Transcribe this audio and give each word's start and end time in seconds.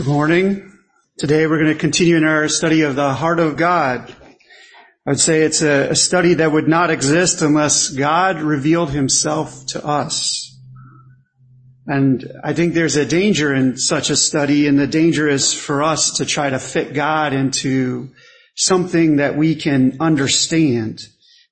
Good 0.00 0.08
morning. 0.08 0.78
Today 1.18 1.46
we're 1.46 1.58
going 1.58 1.74
to 1.74 1.78
continue 1.78 2.16
in 2.16 2.24
our 2.24 2.48
study 2.48 2.80
of 2.80 2.96
the 2.96 3.12
heart 3.12 3.38
of 3.38 3.58
God. 3.58 4.10
I 5.06 5.10
would 5.10 5.20
say 5.20 5.42
it's 5.42 5.60
a, 5.60 5.90
a, 5.90 5.94
study 5.94 6.32
that 6.32 6.50
would 6.50 6.66
not 6.66 6.88
exist 6.88 7.42
unless 7.42 7.90
God 7.90 8.40
revealed 8.40 8.88
himself 8.92 9.66
to 9.66 9.84
us. 9.84 10.58
And 11.86 12.32
I 12.42 12.54
think 12.54 12.72
there's 12.72 12.96
a 12.96 13.04
danger 13.04 13.54
in 13.54 13.76
such 13.76 14.08
a 14.08 14.16
study 14.16 14.66
and 14.66 14.78
the 14.78 14.86
danger 14.86 15.28
is 15.28 15.52
for 15.52 15.82
us 15.82 16.12
to 16.12 16.24
try 16.24 16.48
to 16.48 16.58
fit 16.58 16.94
God 16.94 17.34
into 17.34 18.08
something 18.56 19.16
that 19.16 19.36
we 19.36 19.54
can 19.54 19.98
understand. 20.00 21.02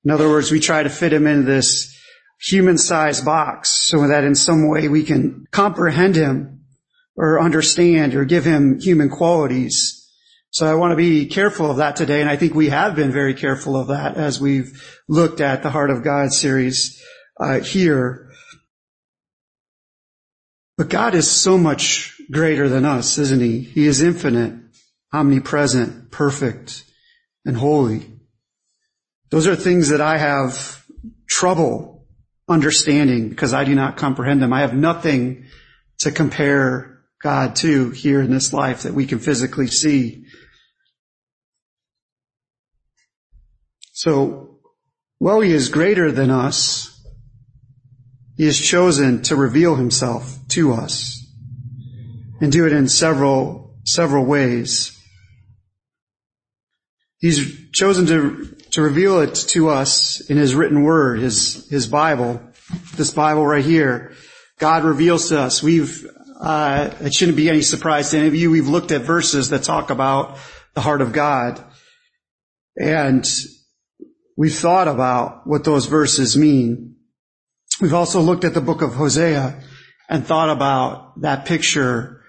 In 0.07 0.11
other 0.11 0.27
words, 0.27 0.51
we 0.51 0.59
try 0.59 0.83
to 0.83 0.89
fit 0.89 1.13
him 1.13 1.27
into 1.27 1.43
this 1.43 1.95
human-sized 2.41 3.27
box 3.27 3.69
so 3.69 4.09
that 4.09 4.25
in 4.25 4.35
some 4.35 4.69
way 4.69 4.89
we 4.89 5.03
can 5.03 5.47
comprehend 5.51 6.17
him 6.17 6.58
or 7.19 7.41
understand 7.41 8.15
or 8.15 8.25
give 8.25 8.45
him 8.45 8.81
human 8.81 9.11
qualities. 9.11 10.09
So 10.51 10.67
I 10.67 10.77
want 10.77 10.93
to 10.93 10.97
be 10.97 11.27
careful 11.27 11.71
of 11.71 11.79
that 11.79 11.97
today, 11.97 12.21
and 12.21 12.31
I 12.31 12.37
think 12.37 12.55
we 12.55 12.69
have 12.69 12.95
been 12.95 13.13
very 13.13 13.35
careful 13.35 13.77
of 13.77 13.89
that 13.89 14.17
as 14.17 14.41
we've 14.41 15.01
looked 15.09 15.41
at 15.41 15.63
the 15.63 15.71
Heart 15.71 15.91
of 15.91 16.05
God 16.05 16.33
series 16.33 17.03
uh, 17.39 17.61
here. 17.61 18.31
But 20.79 20.89
God 20.89 21.15
is 21.15 21.29
so 21.29 21.59
much 21.59 22.19
greater 22.31 22.69
than 22.69 22.85
us, 22.85 23.19
isn't 23.19 23.41
He? 23.41 23.61
He 23.61 23.87
is 23.87 24.01
infinite, 24.01 24.55
omnipresent, 25.13 26.13
perfect, 26.13 26.85
and 27.45 27.57
holy. 27.57 28.07
Those 29.31 29.49
are 29.49 29.57
things 29.57 29.89
that 29.89 30.01
I 30.01 30.19
have 30.19 30.85
trouble 31.29 32.07
understanding 32.49 33.29
because 33.29 33.53
I 33.53 33.65
do 33.65 33.75
not 33.75 33.97
comprehend 33.97 34.41
them. 34.41 34.53
I 34.53 34.61
have 34.61 34.73
nothing 34.73 35.47
to 35.99 36.13
compare 36.13 36.98
God 37.23 37.57
too 37.57 37.91
here 37.91 38.21
in 38.21 38.31
this 38.31 38.53
life 38.53 38.83
that 38.85 38.95
we 38.95 39.07
can 39.07 39.19
physically 39.19 39.67
see. 39.67 40.25
So, 43.93 44.61
while 45.19 45.41
He 45.41 45.53
is 45.53 45.69
greater 45.69 46.13
than 46.13 46.31
us, 46.31 47.01
He 48.37 48.45
has 48.47 48.59
chosen 48.59 49.23
to 49.23 49.35
reveal 49.35 49.75
Himself 49.75 50.37
to 50.51 50.73
us 50.73 51.27
and 52.41 52.53
do 52.53 52.67
it 52.67 52.73
in 52.73 52.89
several, 52.89 53.75
several 53.85 54.25
ways. 54.25 54.97
He's 57.19 57.69
chosen 57.73 58.07
to, 58.07 58.57
to 58.71 58.83
reveal 58.83 59.21
it 59.21 59.35
to 59.49 59.71
us 59.71 60.21
in 60.31 60.37
His 60.37 60.55
written 60.55 60.85
word, 60.85 61.19
His, 61.19 61.69
His 61.69 61.89
Bible, 61.89 62.41
this 62.95 63.11
Bible 63.11 63.45
right 63.45 63.65
here. 63.65 64.13
God 64.61 64.85
reveals 64.85 65.29
to 65.31 65.41
us. 65.41 65.61
We've 65.61 66.09
uh, 66.41 66.91
it 67.01 67.15
shouldn't 67.15 67.37
be 67.37 67.49
any 67.49 67.63
surprise 67.63 68.11
to 68.11 68.19
any 68.19 68.29
of 68.29 68.35
you. 68.35 68.51
We've 68.51 68.69
looked 68.69 68.93
at 68.93 69.03
verses 69.03 69.51
that 69.51 69.65
talk 69.65 69.91
about 69.91 70.39
the 70.75 70.81
heart 70.81 71.01
of 71.01 71.13
God. 71.13 71.63
And 72.77 73.29
we've 74.37 74.55
thought 74.55 74.87
about 74.87 75.47
what 75.47 75.65
those 75.65 75.87
verses 75.87 76.37
mean. 76.37 76.97
We've 77.81 77.95
also 77.95 78.21
looked 78.21 78.45
at 78.45 78.55
the 78.55 78.61
book 78.61 78.83
of 78.83 78.95
Hosea 78.95 79.61
and 80.09 80.25
thought 80.25 80.51
about 80.51 81.21
that 81.23 81.45
picture 81.45 82.23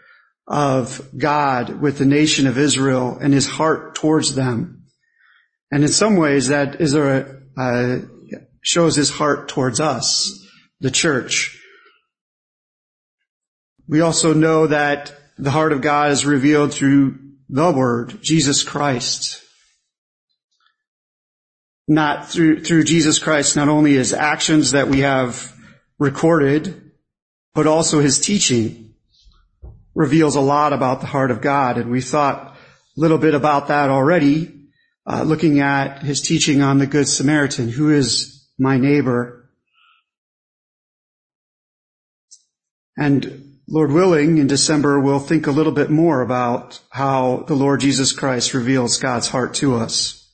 of 0.47 1.07
God 1.15 1.79
with 1.79 1.99
the 1.99 2.05
nation 2.05 2.47
of 2.47 2.57
Israel 2.57 3.19
and 3.21 3.31
his 3.31 3.47
heart 3.47 3.93
towards 3.93 4.33
them. 4.33 4.85
And 5.71 5.83
in 5.83 5.89
some 5.89 6.15
ways 6.15 6.47
that 6.47 6.81
is 6.81 6.95
a, 6.95 7.41
uh, 7.55 7.99
shows 8.61 8.95
his 8.95 9.11
heart 9.11 9.47
towards 9.49 9.79
us, 9.79 10.45
the 10.79 10.89
church. 10.89 11.58
We 13.89 14.01
also 14.01 14.35
know 14.35 14.67
that 14.67 15.15
the 15.39 15.49
heart 15.49 15.73
of 15.73 15.81
God 15.81 16.11
is 16.11 16.23
revealed 16.23 16.71
through 16.71 17.17
the 17.49 17.71
Word, 17.71 18.19
Jesus 18.21 18.61
Christ. 18.61 19.41
Not 21.87 22.29
through, 22.29 22.63
through 22.63 22.83
Jesus 22.83 23.17
Christ, 23.17 23.55
not 23.55 23.67
only 23.67 23.93
his 23.93 24.13
actions 24.13 24.71
that 24.71 24.89
we 24.89 24.99
have 24.99 25.51
recorded, 25.97 26.91
but 27.55 27.65
also 27.65 27.99
his 27.99 28.19
teaching 28.19 28.93
reveals 29.95 30.35
a 30.35 30.41
lot 30.41 30.71
about 30.71 31.01
the 31.01 31.07
heart 31.07 31.31
of 31.31 31.41
God. 31.41 31.79
And 31.79 31.89
we 31.89 32.01
thought 32.01 32.55
a 32.55 32.55
little 32.95 33.17
bit 33.17 33.33
about 33.33 33.69
that 33.69 33.89
already, 33.89 34.67
uh, 35.07 35.23
looking 35.23 35.61
at 35.61 36.03
his 36.03 36.21
teaching 36.21 36.61
on 36.61 36.77
the 36.77 36.85
Good 36.85 37.07
Samaritan, 37.07 37.69
who 37.69 37.89
is 37.89 38.47
my 38.59 38.77
neighbor. 38.77 39.49
And 42.95 43.48
Lord 43.71 43.91
willing, 43.91 44.39
in 44.39 44.47
December, 44.47 44.99
we'll 44.99 45.19
think 45.19 45.45
a 45.45 45.51
little 45.51 45.71
bit 45.71 45.91
more 45.91 46.21
about 46.21 46.79
how 46.89 47.43
the 47.47 47.53
Lord 47.53 47.81
Jesus 47.81 48.13
Christ 48.13 48.55
reveals 48.55 48.97
God's 48.97 49.27
heart 49.27 49.53
to 49.55 49.75
us. 49.75 50.27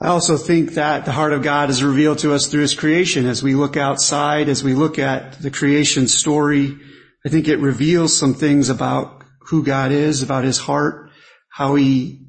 I 0.00 0.06
also 0.06 0.36
think 0.36 0.74
that 0.74 1.04
the 1.04 1.12
heart 1.12 1.32
of 1.32 1.42
God 1.42 1.68
is 1.68 1.82
revealed 1.82 2.18
to 2.18 2.32
us 2.32 2.46
through 2.46 2.60
His 2.60 2.74
creation. 2.74 3.26
As 3.26 3.42
we 3.42 3.56
look 3.56 3.76
outside, 3.76 4.48
as 4.48 4.62
we 4.62 4.72
look 4.72 5.00
at 5.00 5.42
the 5.42 5.50
creation 5.50 6.06
story, 6.06 6.78
I 7.26 7.28
think 7.28 7.48
it 7.48 7.58
reveals 7.58 8.16
some 8.16 8.34
things 8.34 8.68
about 8.68 9.24
who 9.48 9.64
God 9.64 9.90
is, 9.90 10.22
about 10.22 10.44
His 10.44 10.58
heart, 10.58 11.10
how 11.48 11.74
He 11.74 12.28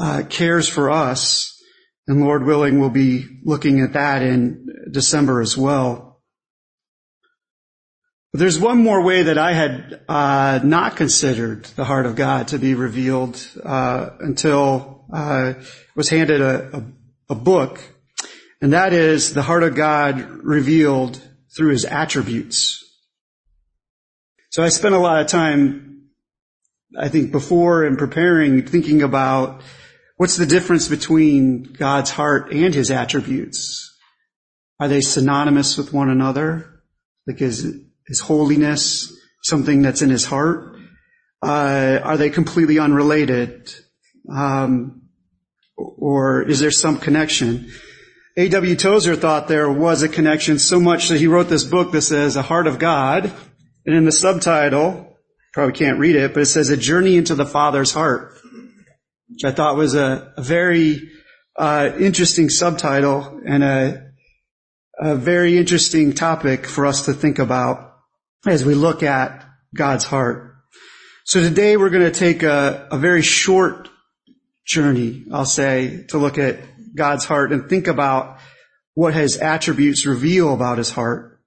uh, 0.00 0.22
cares 0.28 0.68
for 0.68 0.88
us. 0.88 1.60
And 2.06 2.20
Lord 2.20 2.44
willing, 2.44 2.78
we'll 2.78 2.90
be 2.90 3.26
looking 3.42 3.80
at 3.80 3.94
that 3.94 4.22
in 4.22 4.68
December 4.92 5.40
as 5.40 5.58
well. 5.58 6.03
There's 8.36 8.58
one 8.58 8.78
more 8.78 9.00
way 9.00 9.22
that 9.22 9.38
I 9.38 9.52
had 9.52 10.00
uh, 10.08 10.58
not 10.64 10.96
considered 10.96 11.66
the 11.76 11.84
heart 11.84 12.04
of 12.04 12.16
God 12.16 12.48
to 12.48 12.58
be 12.58 12.74
revealed 12.74 13.40
uh, 13.62 14.10
until 14.18 15.04
uh, 15.12 15.54
was 15.94 16.08
handed 16.08 16.40
a, 16.40 16.78
a, 16.78 16.84
a, 17.28 17.34
book, 17.36 17.80
and 18.60 18.72
that 18.72 18.92
is 18.92 19.34
the 19.34 19.42
heart 19.42 19.62
of 19.62 19.76
God 19.76 20.18
revealed 20.42 21.22
through 21.56 21.70
His 21.70 21.84
attributes. 21.84 22.82
So 24.50 24.64
I 24.64 24.68
spent 24.68 24.96
a 24.96 24.98
lot 24.98 25.20
of 25.20 25.28
time, 25.28 26.08
I 26.98 27.08
think, 27.10 27.30
before 27.30 27.84
and 27.84 27.96
preparing, 27.96 28.66
thinking 28.66 29.02
about 29.04 29.62
what's 30.16 30.38
the 30.38 30.46
difference 30.46 30.88
between 30.88 31.62
God's 31.62 32.10
heart 32.10 32.50
and 32.52 32.74
His 32.74 32.90
attributes. 32.90 33.96
Are 34.80 34.88
they 34.88 35.02
synonymous 35.02 35.78
with 35.78 35.92
one 35.92 36.10
another? 36.10 36.82
Like 37.28 37.40
is 37.40 37.84
his 38.06 38.20
holiness, 38.20 39.12
something 39.42 39.82
that's 39.82 40.02
in 40.02 40.10
his 40.10 40.24
heart? 40.24 40.76
Uh, 41.42 42.00
are 42.02 42.16
they 42.16 42.30
completely 42.30 42.78
unrelated? 42.78 43.74
Um, 44.34 45.02
or 45.76 46.42
is 46.42 46.60
there 46.60 46.70
some 46.70 46.98
connection? 46.98 47.70
A.W. 48.36 48.74
Tozer 48.76 49.14
thought 49.14 49.48
there 49.48 49.70
was 49.70 50.02
a 50.02 50.08
connection 50.08 50.58
so 50.58 50.80
much 50.80 51.08
that 51.08 51.18
he 51.18 51.26
wrote 51.26 51.48
this 51.48 51.64
book 51.64 51.92
that 51.92 52.02
says 52.02 52.36
A 52.36 52.42
Heart 52.42 52.66
of 52.66 52.78
God. 52.78 53.32
And 53.86 53.94
in 53.94 54.04
the 54.04 54.12
subtitle, 54.12 55.16
probably 55.52 55.74
can't 55.74 55.98
read 55.98 56.16
it, 56.16 56.34
but 56.34 56.42
it 56.42 56.46
says 56.46 56.70
A 56.70 56.76
Journey 56.76 57.16
into 57.16 57.34
the 57.34 57.46
Father's 57.46 57.92
Heart, 57.92 58.34
which 59.28 59.44
I 59.44 59.52
thought 59.52 59.76
was 59.76 59.94
a, 59.94 60.32
a 60.36 60.42
very 60.42 61.10
uh, 61.56 61.92
interesting 61.98 62.48
subtitle 62.48 63.40
and 63.46 63.62
a, 63.62 64.10
a 64.98 65.14
very 65.14 65.56
interesting 65.56 66.12
topic 66.12 66.66
for 66.66 66.86
us 66.86 67.04
to 67.04 67.12
think 67.12 67.38
about 67.38 67.93
as 68.46 68.64
we 68.64 68.74
look 68.74 69.02
at 69.02 69.44
God's 69.74 70.04
heart. 70.04 70.54
So 71.24 71.40
today 71.40 71.76
we're 71.76 71.90
going 71.90 72.10
to 72.10 72.18
take 72.18 72.42
a, 72.42 72.88
a 72.90 72.98
very 72.98 73.22
short 73.22 73.88
journey, 74.66 75.24
I'll 75.32 75.46
say, 75.46 76.04
to 76.08 76.18
look 76.18 76.38
at 76.38 76.58
God's 76.94 77.24
heart 77.24 77.52
and 77.52 77.68
think 77.68 77.86
about 77.86 78.38
what 78.94 79.14
his 79.14 79.38
attributes 79.38 80.06
reveal 80.06 80.54
about 80.54 80.78
his 80.78 80.90
heart. 80.90 81.40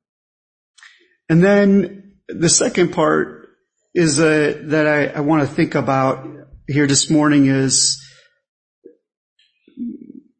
And 1.29 1.43
then 1.43 2.15
the 2.27 2.49
second 2.49 2.93
part 2.93 3.49
is 3.93 4.19
uh, 4.19 4.59
that 4.63 4.87
I, 4.87 5.07
I 5.07 5.19
want 5.21 5.47
to 5.47 5.55
think 5.55 5.75
about 5.75 6.27
here 6.67 6.87
this 6.87 7.09
morning 7.09 7.47
is 7.47 8.03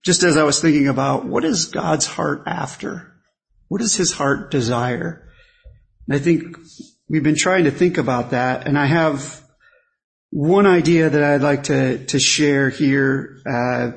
just 0.04 0.24
as 0.24 0.38
I 0.38 0.44
was 0.44 0.62
thinking 0.62 0.88
about 0.88 1.26
what 1.26 1.44
is 1.44 1.66
God's 1.66 2.06
heart 2.06 2.44
after? 2.46 3.14
What 3.68 3.82
does 3.82 3.96
his 3.96 4.12
heart 4.12 4.52
desire? 4.52 5.27
I 6.10 6.20
think 6.20 6.58
we've 7.10 7.24
been 7.24 7.36
trying 7.36 7.66
to 7.66 7.72
think 7.72 7.98
about 7.98 8.32
that, 8.32 8.68
and 8.68 8.78
I 8.78 8.86
have 8.86 9.42
one 10.30 10.66
idea 10.66 11.10
that 11.10 11.24
I'd 11.24 11.42
like 11.42 11.64
to, 11.64 12.06
to 12.06 12.20
share 12.20 12.70
here 12.70 13.40
uh, 13.46 13.92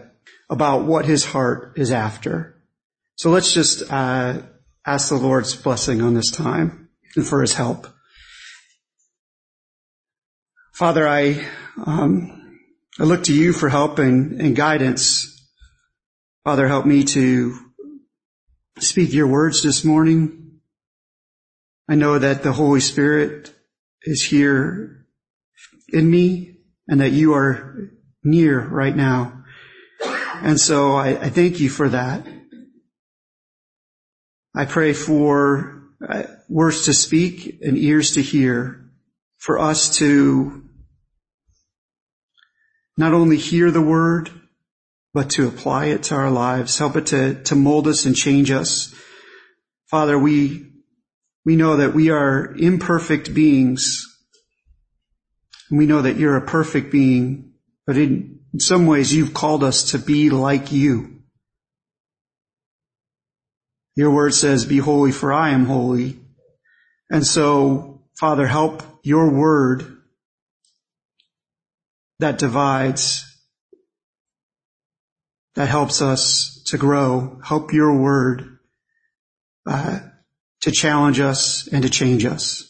about 0.49 0.85
what 0.85 1.05
his 1.05 1.25
heart 1.25 1.75
is 1.77 1.93
after. 1.93 2.57
So 3.17 3.31
let's 3.31 3.53
just 3.53 3.91
uh, 3.93 4.43
ask 4.87 5.09
the 5.09 5.17
Lord's 5.17 5.55
blessing 5.55 6.01
on 6.01 6.15
this 6.15 6.31
time 6.31 6.89
and 7.17 7.27
for 7.27 7.41
his 7.41 7.53
help. 7.53 7.87
Father, 10.73 11.07
I 11.07 11.45
um, 11.85 12.59
I 12.99 13.05
look 13.05 13.25
to 13.25 13.35
you 13.35 13.53
for 13.53 13.69
help 13.69 13.99
and, 13.99 14.41
and 14.41 14.57
guidance. 14.57 15.49
Father, 16.45 16.67
help 16.67 16.87
me 16.87 17.05
to 17.05 17.59
speak 18.79 19.12
your 19.12 19.27
words 19.27 19.62
this 19.62 19.85
morning. 19.85 20.39
I 21.90 21.96
know 21.96 22.20
that 22.20 22.44
the 22.44 22.52
Holy 22.52 22.78
Spirit 22.78 23.52
is 24.04 24.22
here 24.22 25.06
in 25.88 26.08
me 26.08 26.58
and 26.87 27.00
that 27.00 27.10
you 27.10 27.34
are 27.34 27.90
near 28.22 28.60
right 28.64 28.94
now. 28.94 29.42
And 30.34 30.60
so 30.60 30.92
I, 30.92 31.08
I 31.20 31.31
thank 31.31 31.58
you 31.58 31.69
for 31.69 31.88
that. 31.88 32.25
I 34.54 34.66
pray 34.66 34.92
for 34.92 35.82
uh, 36.08 36.22
words 36.48 36.84
to 36.84 36.94
speak 36.94 37.58
and 37.60 37.76
ears 37.76 38.12
to 38.12 38.22
hear, 38.22 38.88
for 39.38 39.58
us 39.58 39.96
to 39.98 40.62
not 42.96 43.14
only 43.14 43.37
hear 43.37 43.72
the 43.72 43.82
word, 43.82 44.31
but 45.12 45.31
to 45.31 45.48
apply 45.48 45.87
it 45.87 46.04
to 46.04 46.14
our 46.14 46.31
lives. 46.31 46.78
Help 46.78 46.94
it 46.94 47.06
to, 47.06 47.42
to 47.42 47.56
mold 47.56 47.88
us 47.88 48.06
and 48.06 48.14
change 48.14 48.52
us. 48.52 48.94
Father, 49.88 50.16
we, 50.16 50.69
we 51.44 51.56
know 51.56 51.76
that 51.76 51.94
we 51.94 52.10
are 52.10 52.54
imperfect 52.54 53.34
beings. 53.34 54.06
And 55.70 55.78
we 55.78 55.87
know 55.87 56.02
that 56.02 56.16
you're 56.16 56.37
a 56.37 56.46
perfect 56.46 56.90
being, 56.90 57.52
but 57.87 57.96
in, 57.96 58.40
some 58.58 58.87
ways 58.87 59.14
you've 59.14 59.32
called 59.32 59.62
us 59.62 59.92
to 59.92 59.98
be 59.98 60.28
like 60.28 60.72
you. 60.72 61.22
Your 63.94 64.10
word 64.10 64.34
says, 64.34 64.64
be 64.64 64.78
holy 64.78 65.12
for 65.12 65.32
I 65.32 65.50
am 65.50 65.66
holy. 65.66 66.19
And 67.08 67.25
so, 67.25 68.02
Father, 68.19 68.48
help 68.48 68.82
your 69.04 69.31
word 69.31 69.98
that 72.19 72.38
divides, 72.38 73.25
that 75.54 75.69
helps 75.69 76.02
us 76.02 76.62
to 76.66 76.76
grow. 76.76 77.40
Help 77.44 77.72
your 77.72 77.96
word 77.96 78.58
uh, 79.66 80.00
to 80.62 80.71
challenge 80.71 81.21
us 81.21 81.69
and 81.69 81.83
to 81.83 81.91
change 81.91 82.25
us. 82.25 82.69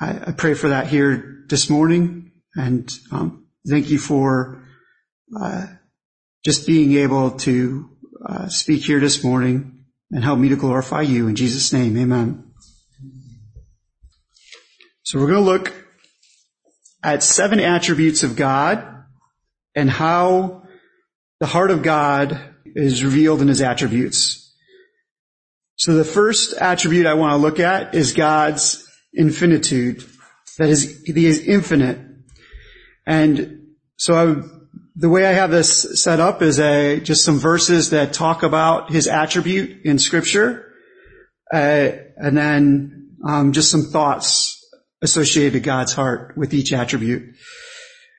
I, 0.00 0.28
I, 0.28 0.32
pray 0.32 0.54
for 0.54 0.68
that 0.68 0.86
here 0.86 1.44
this 1.48 1.70
morning, 1.70 2.32
and 2.54 2.90
um, 3.10 3.46
thank 3.68 3.90
you 3.90 3.98
for 3.98 4.62
uh, 5.38 5.66
just 6.44 6.66
being 6.66 6.92
able 6.94 7.32
to 7.32 7.90
uh, 8.24 8.48
speak 8.48 8.82
here 8.82 9.00
this 9.00 9.24
morning 9.24 9.84
and 10.10 10.22
help 10.22 10.38
me 10.38 10.50
to 10.50 10.56
glorify 10.56 11.02
you 11.02 11.28
in 11.28 11.36
Jesus' 11.36 11.72
name. 11.72 11.96
Amen. 11.96 12.52
So 15.02 15.18
we're 15.18 15.28
going 15.28 15.44
to 15.44 15.50
look 15.50 15.72
at 17.02 17.22
seven 17.22 17.60
attributes 17.60 18.22
of 18.22 18.36
God 18.36 19.04
and 19.74 19.90
how 19.90 20.66
the 21.38 21.46
heart 21.46 21.70
of 21.70 21.82
God 21.82 22.40
is 22.64 23.04
revealed 23.04 23.40
in 23.40 23.48
his 23.48 23.62
attributes. 23.62 24.45
So 25.76 25.94
the 25.94 26.04
first 26.04 26.54
attribute 26.54 27.06
I 27.06 27.14
want 27.14 27.32
to 27.32 27.36
look 27.36 27.60
at 27.60 27.94
is 27.94 28.14
God's 28.14 28.88
infinitude. 29.12 30.04
That 30.58 30.70
is, 30.70 31.02
he 31.04 31.26
is 31.26 31.46
infinite. 31.46 31.98
And 33.06 33.66
so 33.96 34.14
I, 34.14 34.42
the 34.94 35.10
way 35.10 35.26
I 35.26 35.32
have 35.32 35.50
this 35.50 36.02
set 36.02 36.18
up 36.18 36.40
is 36.40 36.58
a, 36.58 37.00
just 37.00 37.24
some 37.24 37.38
verses 37.38 37.90
that 37.90 38.14
talk 38.14 38.42
about 38.42 38.90
his 38.90 39.06
attribute 39.06 39.84
in 39.84 39.98
scripture. 39.98 40.72
Uh, 41.52 41.90
and 42.16 42.36
then 42.36 43.10
um, 43.24 43.52
just 43.52 43.70
some 43.70 43.84
thoughts 43.84 44.64
associated 45.02 45.52
to 45.52 45.60
God's 45.60 45.92
heart 45.92 46.36
with 46.38 46.54
each 46.54 46.72
attribute. 46.72 47.36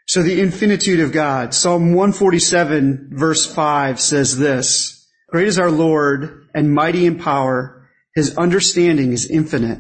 So 0.08 0.22
the 0.22 0.40
infinitude 0.40 1.00
of 1.00 1.12
God. 1.12 1.54
Psalm 1.56 1.94
147 1.94 3.10
verse 3.14 3.52
5 3.52 4.00
says 4.00 4.38
this, 4.38 4.97
Great 5.30 5.48
is 5.48 5.60
our 5.60 5.72
Lord 5.72 6.48
and 6.54 6.74
mighty 6.74 7.06
in 7.06 7.20
power. 7.20 7.90
His 8.16 8.38
understanding 8.38 9.12
is 9.12 9.30
infinite. 9.30 9.80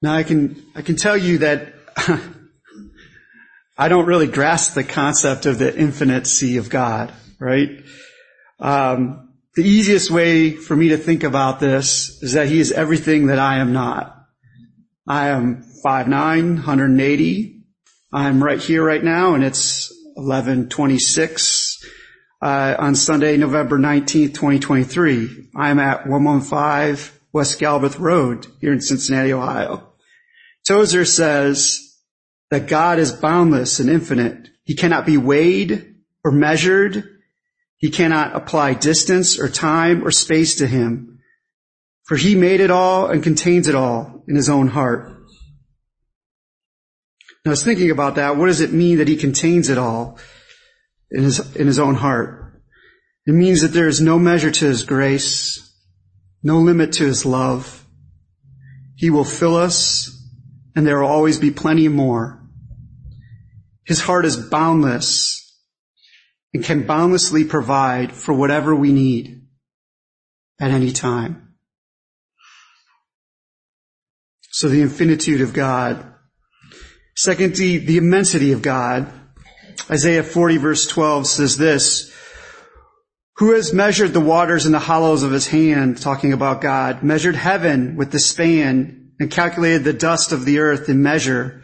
Now 0.00 0.14
I 0.14 0.22
can, 0.22 0.62
I 0.74 0.82
can 0.82 0.96
tell 0.96 1.16
you 1.16 1.38
that 1.38 1.74
I 3.76 3.88
don't 3.88 4.06
really 4.06 4.26
grasp 4.26 4.74
the 4.74 4.84
concept 4.84 5.46
of 5.46 5.58
the 5.58 5.74
infinitude 5.74 6.58
of 6.58 6.70
God, 6.70 7.12
right? 7.38 7.82
Um, 8.58 9.34
the 9.54 9.64
easiest 9.64 10.10
way 10.10 10.52
for 10.52 10.74
me 10.74 10.88
to 10.90 10.96
think 10.96 11.24
about 11.24 11.60
this 11.60 12.22
is 12.22 12.32
that 12.32 12.48
He 12.48 12.58
is 12.58 12.72
everything 12.72 13.26
that 13.26 13.38
I 13.38 13.58
am 13.58 13.72
not. 13.72 14.16
I 15.06 15.28
am 15.28 15.64
5'9", 15.84 16.54
180. 16.54 17.64
I'm 18.12 18.42
right 18.42 18.60
here 18.60 18.82
right 18.82 19.04
now 19.04 19.34
and 19.34 19.44
it's 19.44 19.90
1126 20.14 21.60
uh, 21.60 21.63
Uh, 22.44 22.76
on 22.78 22.94
Sunday, 22.94 23.38
November 23.38 23.78
19th, 23.78 24.34
2023. 24.34 25.48
I'm 25.56 25.78
at 25.78 26.06
115 26.06 27.18
West 27.32 27.58
Galbraith 27.58 27.98
Road 27.98 28.46
here 28.60 28.70
in 28.70 28.82
Cincinnati, 28.82 29.32
Ohio. 29.32 29.94
Tozer 30.68 31.06
says 31.06 31.96
that 32.50 32.66
God 32.66 32.98
is 32.98 33.12
boundless 33.12 33.80
and 33.80 33.88
infinite. 33.88 34.50
He 34.64 34.74
cannot 34.74 35.06
be 35.06 35.16
weighed 35.16 35.94
or 36.22 36.32
measured. 36.32 37.08
He 37.78 37.88
cannot 37.88 38.36
apply 38.36 38.74
distance 38.74 39.38
or 39.40 39.48
time 39.48 40.06
or 40.06 40.10
space 40.10 40.56
to 40.56 40.66
him. 40.66 41.20
For 42.02 42.18
he 42.18 42.34
made 42.34 42.60
it 42.60 42.70
all 42.70 43.06
and 43.06 43.22
contains 43.22 43.68
it 43.68 43.74
all 43.74 44.22
in 44.28 44.36
his 44.36 44.50
own 44.50 44.68
heart. 44.68 45.08
Now 47.46 47.46
I 47.46 47.56
was 47.56 47.64
thinking 47.64 47.90
about 47.90 48.16
that. 48.16 48.36
What 48.36 48.48
does 48.48 48.60
it 48.60 48.70
mean 48.70 48.98
that 48.98 49.08
he 49.08 49.16
contains 49.16 49.70
it 49.70 49.78
all 49.78 50.18
in 51.14 51.22
his, 51.22 51.56
in 51.56 51.66
his 51.66 51.78
own 51.78 51.94
heart? 51.94 52.60
It 53.26 53.32
means 53.32 53.62
that 53.62 53.68
there 53.68 53.88
is 53.88 54.00
no 54.00 54.18
measure 54.18 54.50
to 54.50 54.66
his 54.66 54.84
grace, 54.84 55.72
no 56.42 56.58
limit 56.58 56.92
to 56.94 57.04
his 57.04 57.24
love. 57.24 57.86
He 58.96 59.08
will 59.08 59.24
fill 59.24 59.56
us 59.56 60.10
and 60.76 60.86
there 60.86 61.00
will 61.00 61.08
always 61.08 61.38
be 61.38 61.50
plenty 61.50 61.88
more. 61.88 62.42
His 63.84 64.00
heart 64.00 64.24
is 64.24 64.36
boundless 64.36 65.40
and 66.52 66.64
can 66.64 66.86
boundlessly 66.86 67.44
provide 67.44 68.12
for 68.12 68.32
whatever 68.32 68.74
we 68.74 68.92
need 68.92 69.46
at 70.60 70.70
any 70.70 70.92
time. 70.92 71.54
So 74.50 74.68
the 74.68 74.82
infinitude 74.82 75.40
of 75.40 75.52
God. 75.52 76.14
Second, 77.16 77.56
the, 77.56 77.78
the 77.78 77.96
immensity 77.96 78.52
of 78.52 78.62
God. 78.62 79.10
Isaiah 79.90 80.22
40 80.22 80.56
verse 80.58 80.86
12 80.86 81.26
says 81.26 81.56
this, 81.56 82.12
who 83.36 83.52
has 83.52 83.72
measured 83.72 84.12
the 84.12 84.20
waters 84.20 84.64
in 84.64 84.72
the 84.72 84.78
hollows 84.78 85.24
of 85.24 85.32
his 85.32 85.48
hand, 85.48 86.00
talking 86.00 86.32
about 86.32 86.60
God, 86.60 87.02
measured 87.02 87.34
heaven 87.34 87.96
with 87.96 88.12
the 88.12 88.20
span 88.20 89.12
and 89.18 89.30
calculated 89.30 89.82
the 89.82 89.92
dust 89.92 90.30
of 90.30 90.44
the 90.44 90.60
earth 90.60 90.88
in 90.88 91.02
measure, 91.02 91.62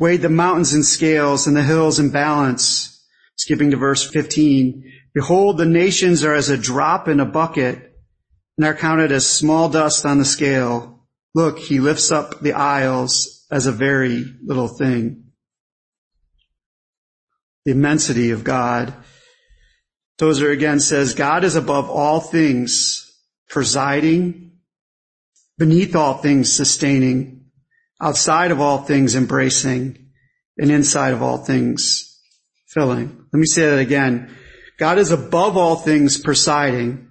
weighed 0.00 0.22
the 0.22 0.28
mountains 0.28 0.74
in 0.74 0.82
scales 0.82 1.46
and 1.46 1.56
the 1.56 1.62
hills 1.62 2.00
in 2.00 2.10
balance. 2.10 2.88
Skipping 3.36 3.70
to 3.70 3.76
verse 3.76 4.08
15. 4.08 4.92
Behold, 5.14 5.58
the 5.58 5.66
nations 5.66 6.24
are 6.24 6.34
as 6.34 6.48
a 6.48 6.58
drop 6.58 7.06
in 7.06 7.20
a 7.20 7.24
bucket 7.24 7.92
and 8.56 8.66
are 8.66 8.74
counted 8.74 9.12
as 9.12 9.26
small 9.26 9.68
dust 9.68 10.04
on 10.04 10.18
the 10.18 10.24
scale. 10.24 11.06
Look, 11.34 11.58
he 11.58 11.78
lifts 11.78 12.10
up 12.10 12.40
the 12.40 12.52
isles 12.52 13.46
as 13.50 13.66
a 13.66 13.72
very 13.72 14.24
little 14.44 14.68
thing. 14.68 15.21
The 17.64 17.72
immensity 17.72 18.30
of 18.30 18.44
God. 18.44 18.92
Tozer 20.18 20.50
again 20.50 20.80
says, 20.80 21.14
God 21.14 21.44
is 21.44 21.56
above 21.56 21.88
all 21.88 22.20
things, 22.20 23.12
presiding, 23.48 24.52
beneath 25.58 25.94
all 25.94 26.14
things, 26.14 26.52
sustaining, 26.52 27.46
outside 28.00 28.50
of 28.50 28.60
all 28.60 28.78
things, 28.78 29.14
embracing, 29.14 30.10
and 30.58 30.70
inside 30.70 31.12
of 31.12 31.22
all 31.22 31.38
things, 31.38 32.20
filling. 32.66 33.26
Let 33.32 33.38
me 33.38 33.46
say 33.46 33.68
that 33.70 33.78
again. 33.78 34.34
God 34.78 34.98
is 34.98 35.12
above 35.12 35.56
all 35.56 35.76
things, 35.76 36.18
presiding, 36.18 37.08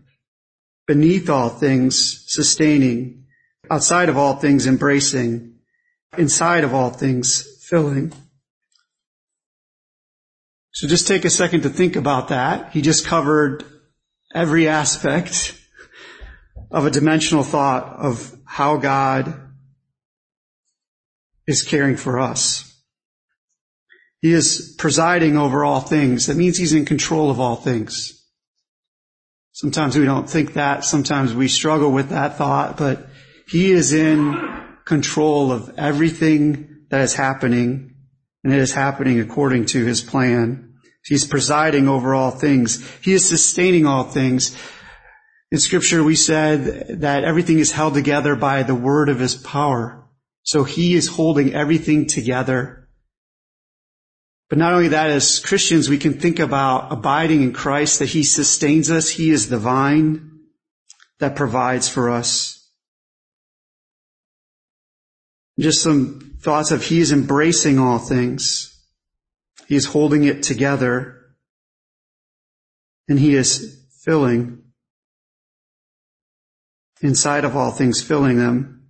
beneath 0.87 1.29
all 1.29 1.49
things, 1.49 2.25
sustaining, 2.27 3.25
outside 3.69 4.09
of 4.09 4.17
all 4.17 4.35
things 4.35 4.67
embracing, 4.67 5.59
inside 6.17 6.63
of 6.63 6.73
all 6.73 6.89
things 6.89 7.47
filling. 7.63 8.11
So 10.73 10.87
just 10.87 11.07
take 11.07 11.25
a 11.25 11.29
second 11.29 11.63
to 11.63 11.69
think 11.69 11.95
about 11.95 12.29
that. 12.29 12.71
He 12.71 12.81
just 12.81 13.05
covered 13.05 13.65
every 14.33 14.67
aspect 14.67 15.57
of 16.71 16.85
a 16.85 16.91
dimensional 16.91 17.43
thought 17.43 17.97
of 17.97 18.33
how 18.45 18.77
God 18.77 19.33
is 21.45 21.63
caring 21.63 21.97
for 21.97 22.19
us. 22.19 22.67
He 24.21 24.31
is 24.31 24.75
presiding 24.77 25.35
over 25.35 25.65
all 25.65 25.81
things. 25.81 26.27
That 26.27 26.37
means 26.37 26.57
he's 26.57 26.73
in 26.73 26.85
control 26.85 27.29
of 27.31 27.39
all 27.39 27.55
things. 27.55 28.17
Sometimes 29.51 29.97
we 29.97 30.05
don't 30.05 30.29
think 30.29 30.53
that. 30.53 30.85
Sometimes 30.85 31.33
we 31.33 31.47
struggle 31.47 31.91
with 31.91 32.09
that 32.09 32.37
thought, 32.37 32.77
but 32.77 33.07
he 33.47 33.71
is 33.71 33.91
in 33.91 34.39
control 34.85 35.51
of 35.51 35.73
everything 35.77 36.85
that 36.89 37.01
is 37.01 37.13
happening 37.13 37.90
and 38.43 38.53
it 38.53 38.59
is 38.59 38.73
happening 38.73 39.19
according 39.19 39.65
to 39.67 39.85
his 39.85 40.01
plan. 40.01 40.73
He's 41.03 41.25
presiding 41.25 41.87
over 41.87 42.13
all 42.13 42.31
things. 42.31 42.87
He 43.01 43.13
is 43.13 43.27
sustaining 43.27 43.85
all 43.85 44.03
things. 44.03 44.55
In 45.51 45.59
scripture 45.59 46.03
we 46.03 46.15
said 46.15 47.01
that 47.01 47.23
everything 47.23 47.59
is 47.59 47.71
held 47.71 47.93
together 47.93 48.35
by 48.35 48.63
the 48.63 48.75
word 48.75 49.09
of 49.09 49.19
his 49.19 49.35
power. 49.35 50.07
So 50.43 50.63
he 50.63 50.95
is 50.95 51.07
holding 51.07 51.53
everything 51.53 52.07
together. 52.07 52.89
But 54.49 54.57
not 54.57 54.73
only 54.73 54.89
that, 54.89 55.09
as 55.09 55.39
Christians, 55.39 55.87
we 55.87 55.97
can 55.97 56.19
think 56.19 56.39
about 56.39 56.91
abiding 56.91 57.41
in 57.41 57.53
Christ, 57.53 57.99
that 57.99 58.09
he 58.09 58.23
sustains 58.23 58.91
us. 58.91 59.09
He 59.09 59.29
is 59.29 59.47
the 59.47 59.57
vine 59.57 60.39
that 61.19 61.37
provides 61.37 61.87
for 61.87 62.09
us. 62.09 62.69
Just 65.57 65.81
some 65.81 66.30
thoughts 66.41 66.71
of 66.71 66.83
he 66.83 66.99
is 66.99 67.11
embracing 67.11 67.79
all 67.79 67.99
things. 67.99 68.67
He 69.67 69.75
is 69.75 69.85
holding 69.85 70.23
it 70.23 70.43
together 70.43 71.21
and 73.07 73.19
he 73.19 73.35
is 73.35 73.85
filling 74.03 74.63
inside 77.01 77.45
of 77.45 77.55
all 77.55 77.71
things, 77.71 78.01
filling 78.01 78.37
them. 78.37 78.89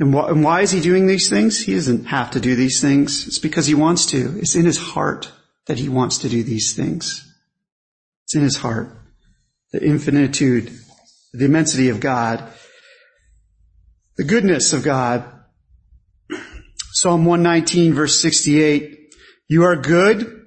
And, 0.00 0.14
wh- 0.14 0.28
and 0.28 0.44
why 0.44 0.60
is 0.62 0.70
he 0.70 0.80
doing 0.80 1.06
these 1.06 1.28
things? 1.28 1.64
He 1.64 1.74
doesn't 1.74 2.06
have 2.06 2.30
to 2.32 2.40
do 2.40 2.54
these 2.54 2.80
things. 2.80 3.26
It's 3.26 3.38
because 3.38 3.66
he 3.66 3.74
wants 3.74 4.06
to. 4.06 4.38
It's 4.38 4.54
in 4.54 4.64
his 4.64 4.78
heart 4.78 5.30
that 5.66 5.78
he 5.78 5.88
wants 5.88 6.18
to 6.18 6.28
do 6.28 6.42
these 6.42 6.74
things. 6.74 7.24
It's 8.24 8.34
in 8.34 8.42
his 8.42 8.56
heart. 8.56 8.90
The 9.72 9.82
infinitude, 9.82 10.72
the 11.32 11.44
immensity 11.44 11.88
of 11.88 12.00
God, 12.00 12.52
the 14.16 14.24
goodness 14.24 14.72
of 14.72 14.82
God. 14.82 15.24
Psalm 17.00 17.24
119 17.24 17.94
verse 17.94 18.20
68. 18.20 19.14
You 19.46 19.62
are 19.62 19.76
good 19.76 20.46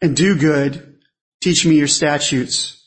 and 0.00 0.16
do 0.16 0.38
good. 0.38 0.96
Teach 1.42 1.66
me 1.66 1.74
your 1.74 1.88
statutes. 1.88 2.82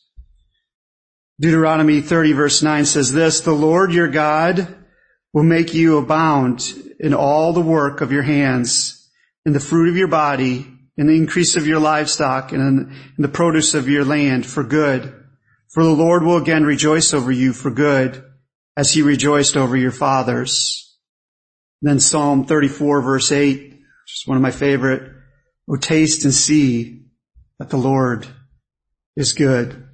Deuteronomy 1.40 2.02
30 2.02 2.34
verse 2.34 2.64
9 2.64 2.86
says 2.86 3.14
this, 3.14 3.42
the 3.42 3.52
Lord 3.54 3.94
your 3.94 4.08
God 4.08 4.84
will 5.32 5.44
make 5.44 5.76
you 5.76 6.00
abound 6.00 6.74
in 7.00 7.14
all 7.14 7.54
the 7.54 7.62
work 7.62 8.02
of 8.02 8.12
your 8.12 8.24
hands, 8.24 9.12
in 9.46 9.54
the 9.54 9.60
fruit 9.60 9.90
of 9.90 9.96
your 9.96 10.08
body, 10.08 10.66
in 10.98 11.06
the 11.06 11.18
increase 11.18 11.56
of 11.58 11.68
your 11.68 11.80
livestock, 11.80 12.52
and 12.52 12.90
in 12.90 13.22
the 13.22 13.28
produce 13.28 13.76
of 13.76 13.88
your 13.88 14.06
land 14.06 14.44
for 14.44 14.64
good. 14.64 15.14
For 15.72 15.84
the 15.84 15.90
Lord 15.92 16.24
will 16.24 16.38
again 16.38 16.64
rejoice 16.64 17.14
over 17.14 17.32
you 17.32 17.54
for 17.54 17.70
good, 17.70 18.24
as 18.76 18.92
he 18.92 19.04
rejoiced 19.04 19.56
over 19.56 19.78
your 19.78 19.92
fathers. 19.92 20.85
Then 21.82 22.00
Psalm 22.00 22.46
34 22.46 23.02
verse 23.02 23.32
8, 23.32 23.62
which 23.62 23.80
is 24.14 24.24
one 24.26 24.38
of 24.38 24.42
my 24.42 24.52
favorite. 24.52 25.12
Oh, 25.70 25.76
taste 25.76 26.26
and 26.26 26.34
see 26.34 27.06
that 27.60 27.70
the 27.70 27.78
Lord 27.78 28.28
is 29.16 29.34
good. 29.34 29.86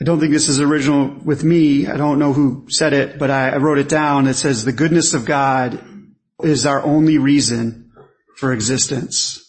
I 0.00 0.04
don't 0.04 0.18
think 0.18 0.32
this 0.32 0.48
is 0.48 0.60
original 0.60 1.08
with 1.24 1.44
me. 1.44 1.86
I 1.86 1.96
don't 1.96 2.18
know 2.18 2.32
who 2.32 2.66
said 2.68 2.92
it, 2.92 3.18
but 3.18 3.30
I, 3.30 3.50
I 3.50 3.56
wrote 3.58 3.78
it 3.78 3.88
down. 3.88 4.26
It 4.26 4.34
says 4.34 4.64
the 4.64 4.72
goodness 4.72 5.14
of 5.14 5.24
God 5.24 5.82
is 6.42 6.66
our 6.66 6.82
only 6.82 7.18
reason 7.18 7.92
for 8.36 8.52
existence. 8.52 9.40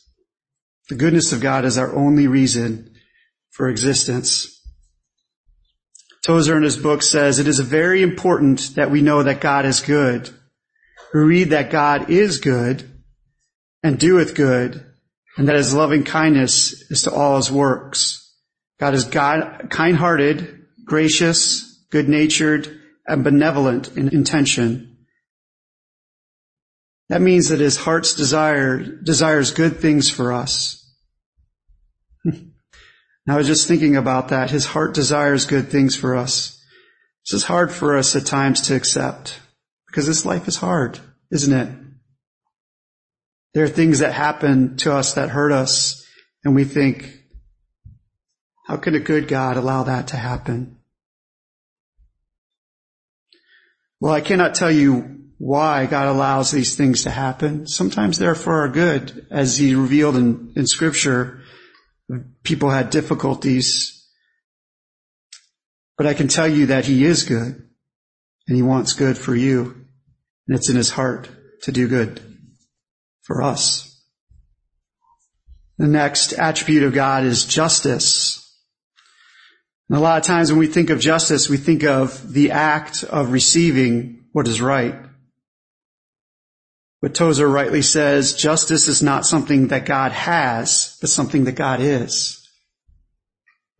The 0.87 0.95
goodness 0.95 1.33
of 1.33 1.41
God 1.41 1.65
is 1.65 1.79
our 1.79 1.95
only 1.95 2.27
reason 2.27 2.95
for 3.49 3.69
existence. 3.69 4.54
Tozer 6.25 6.57
in 6.57 6.63
his 6.63 6.75
book 6.75 7.03
says, 7.03 7.37
it 7.37 7.47
is 7.47 7.59
very 7.59 8.01
important 8.01 8.73
that 8.75 8.89
we 8.89 9.03
know 9.03 9.21
that 9.21 9.41
God 9.41 9.63
is 9.65 9.79
good. 9.79 10.27
We 11.13 11.19
read 11.19 11.49
that 11.51 11.69
God 11.69 12.09
is 12.09 12.39
good 12.39 12.83
and 13.83 13.99
doeth 13.99 14.33
good 14.33 14.83
and 15.37 15.47
that 15.47 15.55
his 15.55 15.75
loving 15.75 16.03
kindness 16.03 16.89
is 16.89 17.03
to 17.03 17.11
all 17.11 17.37
his 17.37 17.51
works. 17.51 18.33
God 18.79 18.95
is 18.95 19.03
God, 19.03 19.67
kind-hearted, 19.69 20.65
gracious, 20.83 21.85
good-natured, 21.91 22.81
and 23.05 23.23
benevolent 23.23 23.95
in 23.95 24.09
intention. 24.09 25.05
That 27.09 27.21
means 27.21 27.49
that 27.49 27.59
his 27.59 27.77
heart's 27.77 28.15
desire 28.15 28.79
desires 28.79 29.51
good 29.51 29.77
things 29.77 30.09
for 30.09 30.33
us. 30.33 30.84
I 33.27 33.37
was 33.37 33.47
just 33.47 33.67
thinking 33.67 33.95
about 33.95 34.29
that. 34.29 34.51
His 34.51 34.65
heart 34.65 34.93
desires 34.93 35.45
good 35.45 35.69
things 35.69 35.95
for 35.95 36.15
us. 36.15 36.61
This 37.25 37.33
is 37.33 37.43
hard 37.43 37.71
for 37.71 37.97
us 37.97 38.15
at 38.15 38.25
times 38.25 38.61
to 38.61 38.75
accept 38.75 39.39
because 39.87 40.05
this 40.05 40.25
life 40.25 40.47
is 40.47 40.57
hard, 40.57 40.99
isn't 41.31 41.53
it? 41.53 41.69
There 43.55 43.63
are 43.63 43.69
things 43.69 43.99
that 43.99 44.13
happen 44.13 44.77
to 44.77 44.93
us 44.93 45.13
that 45.13 45.29
hurt 45.29 45.51
us 45.51 46.05
and 46.43 46.53
we 46.53 46.65
think, 46.65 47.19
how 48.67 48.77
can 48.77 48.93
a 48.93 48.99
good 48.99 49.27
God 49.27 49.57
allow 49.57 49.83
that 49.83 50.09
to 50.09 50.17
happen? 50.17 50.77
Well, 53.99 54.13
I 54.13 54.21
cannot 54.21 54.55
tell 54.55 54.71
you 54.71 55.31
why 55.37 55.85
God 55.85 56.07
allows 56.07 56.51
these 56.51 56.75
things 56.75 57.03
to 57.03 57.09
happen. 57.09 57.65
Sometimes 57.65 58.17
they're 58.17 58.35
for 58.35 58.61
our 58.61 58.69
good, 58.69 59.25
as 59.31 59.57
he 59.57 59.73
revealed 59.73 60.15
in, 60.15 60.53
in 60.55 60.67
scripture. 60.67 61.41
People 62.43 62.69
had 62.69 62.89
difficulties. 62.89 64.07
But 65.97 66.07
I 66.07 66.13
can 66.13 66.27
tell 66.27 66.47
you 66.47 66.67
that 66.67 66.85
he 66.85 67.05
is 67.05 67.23
good 67.23 67.67
and 68.47 68.55
he 68.55 68.61
wants 68.61 68.93
good 68.93 69.17
for 69.17 69.35
you. 69.35 69.85
And 70.47 70.55
it's 70.55 70.69
in 70.69 70.75
his 70.75 70.91
heart 70.91 71.29
to 71.63 71.71
do 71.71 71.87
good 71.87 72.21
for 73.23 73.41
us. 73.41 73.91
The 75.77 75.87
next 75.87 76.33
attribute 76.33 76.83
of 76.83 76.93
God 76.93 77.23
is 77.23 77.45
justice. 77.45 78.41
And 79.89 79.97
a 79.97 80.01
lot 80.01 80.19
of 80.19 80.25
times 80.25 80.51
when 80.51 80.59
we 80.59 80.67
think 80.67 80.89
of 80.89 80.99
justice, 80.99 81.49
we 81.49 81.57
think 81.57 81.83
of 81.83 82.33
the 82.33 82.51
act 82.51 83.03
of 83.03 83.31
receiving 83.31 84.25
what 84.31 84.47
is 84.47 84.61
right. 84.61 84.95
But 87.01 87.13
Tozer 87.13 87.47
rightly 87.47 87.81
says 87.81 88.33
justice 88.33 88.87
is 88.87 89.03
not 89.03 89.25
something 89.25 89.67
that 89.67 89.85
God 89.85 90.11
has, 90.11 90.97
but 91.01 91.09
something 91.09 91.43
that 91.45 91.55
God 91.55 91.79
is. 91.81 92.41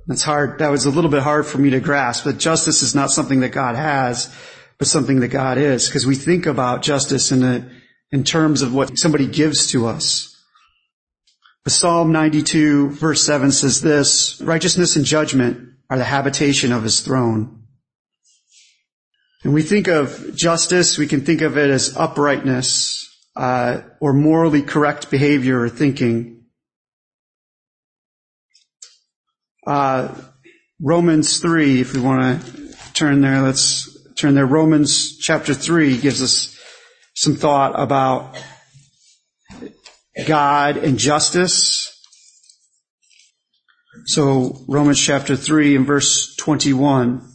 That's 0.08 0.24
hard. 0.24 0.60
That 0.60 0.70
was 0.70 0.86
a 0.86 0.92
little 0.92 1.10
bit 1.10 1.24
hard 1.24 1.48
for 1.48 1.58
me 1.58 1.72
to 1.72 1.80
grasp, 1.80 2.26
but 2.26 2.38
justice 2.38 2.84
is 2.84 2.94
not 2.94 3.10
something 3.10 3.40
that 3.40 3.50
God 3.50 3.76
has, 3.76 4.34
but 4.78 4.88
something 4.88 5.22
that 5.22 5.30
God 5.30 5.58
is. 5.58 5.88
Because 5.88 6.06
we 6.06 6.16
think 6.16 6.46
about 6.46 6.84
justice 6.84 7.32
in 7.32 7.44
a, 7.44 7.68
in 8.12 8.24
terms 8.24 8.62
of 8.62 8.74
what 8.74 8.98
somebody 8.98 9.26
gives 9.26 9.72
to 9.72 9.88
us. 9.88 10.32
But 11.64 11.74
Psalm 11.74 12.12
92 12.12 12.92
verse 12.92 13.24
7 13.24 13.52
says 13.52 13.82
this, 13.82 14.40
righteousness 14.40 14.96
and 14.96 15.04
judgment 15.04 15.70
are 15.90 15.98
the 15.98 16.04
habitation 16.04 16.72
of 16.72 16.84
his 16.84 17.02
throne. 17.02 17.64
And 19.44 19.54
we 19.54 19.64
think 19.64 19.88
of 19.88 20.36
justice, 20.36 20.98
we 20.98 21.08
can 21.08 21.22
think 21.22 21.42
of 21.42 21.58
it 21.58 21.70
as 21.70 21.96
uprightness, 21.98 23.05
uh, 23.36 23.82
or 24.00 24.14
morally 24.14 24.62
correct 24.62 25.12
behavior 25.12 25.60
or 25.60 25.70
thinking. 25.70 26.46
Uh, 29.68 30.14
Romans 30.82 31.40
3, 31.40 31.82
if 31.82 31.94
we 31.94 32.02
want 32.02 32.46
to 32.46 32.76
turn 32.94 33.22
there, 33.22 33.42
let's 33.42 34.14
turn 34.16 34.36
there. 34.36 34.46
Romans 34.46 35.18
chapter 35.18 35.54
3 35.54 35.98
gives 35.98 36.22
us 36.22 36.60
some 37.14 37.36
thought 37.36 37.80
about 37.80 38.38
God 40.26 40.78
and 40.78 40.98
justice. 40.98 41.92
So 44.06 44.64
Romans 44.68 45.00
chapter 45.00 45.36
3 45.36 45.76
and 45.78 45.86
verse 45.86 46.36
21. 46.36 47.35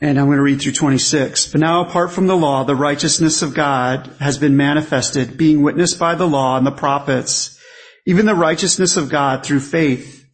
And 0.00 0.18
I'm 0.18 0.26
going 0.26 0.36
to 0.36 0.42
read 0.42 0.60
through 0.60 0.72
26. 0.72 1.52
But 1.52 1.60
now 1.60 1.86
apart 1.86 2.12
from 2.12 2.26
the 2.26 2.36
law, 2.36 2.64
the 2.64 2.76
righteousness 2.76 3.42
of 3.42 3.54
God 3.54 4.10
has 4.20 4.38
been 4.38 4.56
manifested, 4.56 5.38
being 5.38 5.62
witnessed 5.62 5.98
by 5.98 6.14
the 6.14 6.28
law 6.28 6.56
and 6.56 6.66
the 6.66 6.72
prophets, 6.72 7.58
even 8.06 8.26
the 8.26 8.34
righteousness 8.34 8.96
of 8.96 9.08
God 9.08 9.44
through 9.44 9.60
faith 9.60 10.28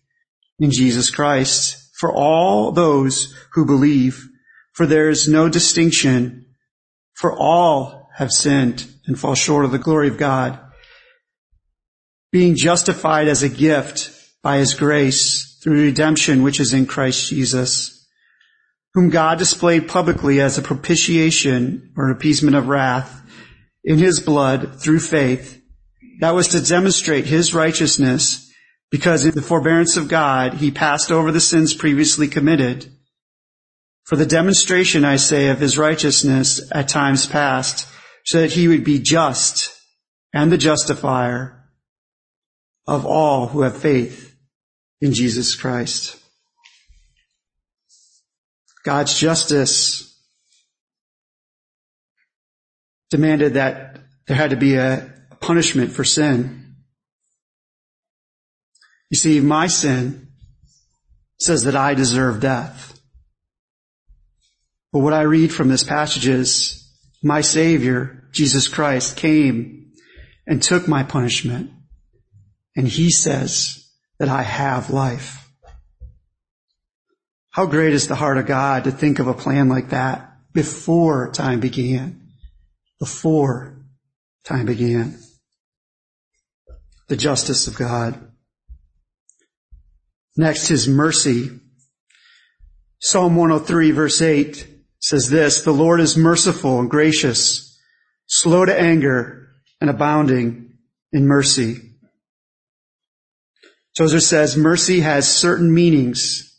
in 0.59 0.71
Jesus 0.71 1.11
Christ 1.11 1.91
for 1.95 2.13
all 2.13 2.73
those 2.73 3.35
who 3.53 3.65
believe. 3.65 4.29
For 4.73 4.87
there 4.87 5.11
is 5.11 5.29
no 5.29 5.49
distinction, 5.49 6.47
for 7.15 7.37
all 7.37 8.09
have 8.17 8.33
sinned 8.33 8.87
and 9.07 9.19
fall 9.19 9.35
short 9.35 9.65
of 9.65 9.71
the 9.71 9.79
glory 9.79 10.09
of 10.09 10.19
God 10.19 10.59
being 12.33 12.57
justified 12.57 13.29
as 13.29 13.43
a 13.43 13.49
gift 13.49 14.11
by 14.43 14.57
his 14.57 14.75
grace 14.75 15.59
through 15.63 15.85
redemption 15.85 16.43
which 16.43 16.59
is 16.59 16.73
in 16.73 16.87
Christ 16.87 17.29
Jesus, 17.29 18.02
whom 18.95 19.11
God 19.11 19.39
displayed 19.39 19.89
publicly 19.89 20.41
as 20.41 20.59
a 20.59 20.63
propitiation 20.63 21.93
or 21.97 22.11
appeasement 22.11 22.57
of 22.57 22.69
wrath 22.69 23.23
in 23.85 23.99
his 23.99 24.21
blood 24.21 24.81
through 24.81 25.01
faith. 25.01 25.61
That 26.21 26.35
was 26.35 26.49
to 26.49 26.61
demonstrate 26.63 27.25
his 27.25 27.55
righteousness 27.55 28.51
because 28.91 29.25
in 29.25 29.35
the 29.35 29.43
forbearance 29.43 29.97
of 29.97 30.09
God, 30.09 30.55
he 30.55 30.71
passed 30.71 31.11
over 31.11 31.33
the 31.33 31.41
sins 31.41 31.73
previously 31.73 32.29
committed. 32.29 32.87
For 34.05 34.17
the 34.17 34.27
demonstration, 34.27 35.05
I 35.05 35.17
say, 35.17 35.49
of 35.49 35.59
his 35.59 35.79
righteousness 35.79 36.61
at 36.71 36.89
times 36.89 37.27
past, 37.27 37.89
so 38.25 38.43
that 38.43 38.53
he 38.53 38.69
would 38.69 38.85
be 38.85 38.99
just 38.99 39.73
and 40.35 40.53
the 40.53 40.59
justifier 40.59 41.65
of 42.87 43.07
all 43.07 43.49
who 43.49 43.63
have 43.63 43.77
faith 43.77 44.37
in 45.01 45.13
Jesus 45.13 45.55
Christ. 45.55 46.22
God's 48.85 49.19
justice 49.19 50.09
demanded 53.11 53.55
that 53.55 53.99
there 54.27 54.37
had 54.37 54.51
to 54.51 54.57
be 54.57 54.75
a 54.77 55.13
punishment 55.41 55.93
for 55.93 56.05
sin. 56.05 56.75
You 59.11 59.17
see, 59.17 59.41
my 59.41 59.67
sin 59.67 60.29
says 61.39 61.65
that 61.65 61.77
I 61.77 61.95
deserve 61.95 62.41
death. 62.41 62.99
But 64.93 65.01
what 65.01 65.13
I 65.13 65.23
read 65.23 65.53
from 65.53 65.69
this 65.69 65.85
passage 65.85 66.27
is 66.27 66.91
my 67.23 67.41
Savior, 67.41 68.29
Jesus 68.33 68.69
Christ, 68.69 69.17
came 69.17 69.93
and 70.47 70.63
took 70.63 70.89
my 70.89 71.03
punishment. 71.03 71.71
And 72.77 72.89
He 72.89 73.11
says 73.11 73.87
that 74.19 74.29
I 74.29 74.43
have 74.43 74.91
life. 74.91 75.42
How 77.53 77.67
great 77.67 77.93
is 77.93 78.09
the 78.09 78.15
heart 78.15 78.39
of 78.39 78.47
God 78.47 78.85
to 78.85 78.91
think 78.91 79.19
of 79.19 79.29
a 79.29 79.35
plan 79.35 79.69
like 79.69 79.91
that 79.91 80.37
before 80.55 81.31
time 81.33 81.61
began. 81.61 82.29
Before 82.99 83.77
time 84.43 84.65
began. 84.65 85.19
The 87.09 87.17
justice 87.17 87.67
of 87.67 87.77
God. 87.77 88.19
Next, 90.35 90.69
His 90.69 90.89
mercy. 90.89 91.51
Psalm 93.01 93.37
103 93.37 93.91
verse 93.91 94.23
8 94.23 94.67
says 95.01 95.29
this, 95.29 95.63
the 95.63 95.73
Lord 95.73 96.01
is 96.01 96.17
merciful 96.17 96.81
and 96.81 96.89
gracious, 96.89 97.79
slow 98.27 98.65
to 98.65 98.81
anger 98.81 99.49
and 99.81 99.91
abounding 99.91 100.79
in 101.13 101.27
mercy. 101.27 101.97
Tozer 103.95 104.21
says 104.21 104.57
mercy 104.57 105.01
has 105.01 105.29
certain 105.29 105.75
meanings. 105.75 106.52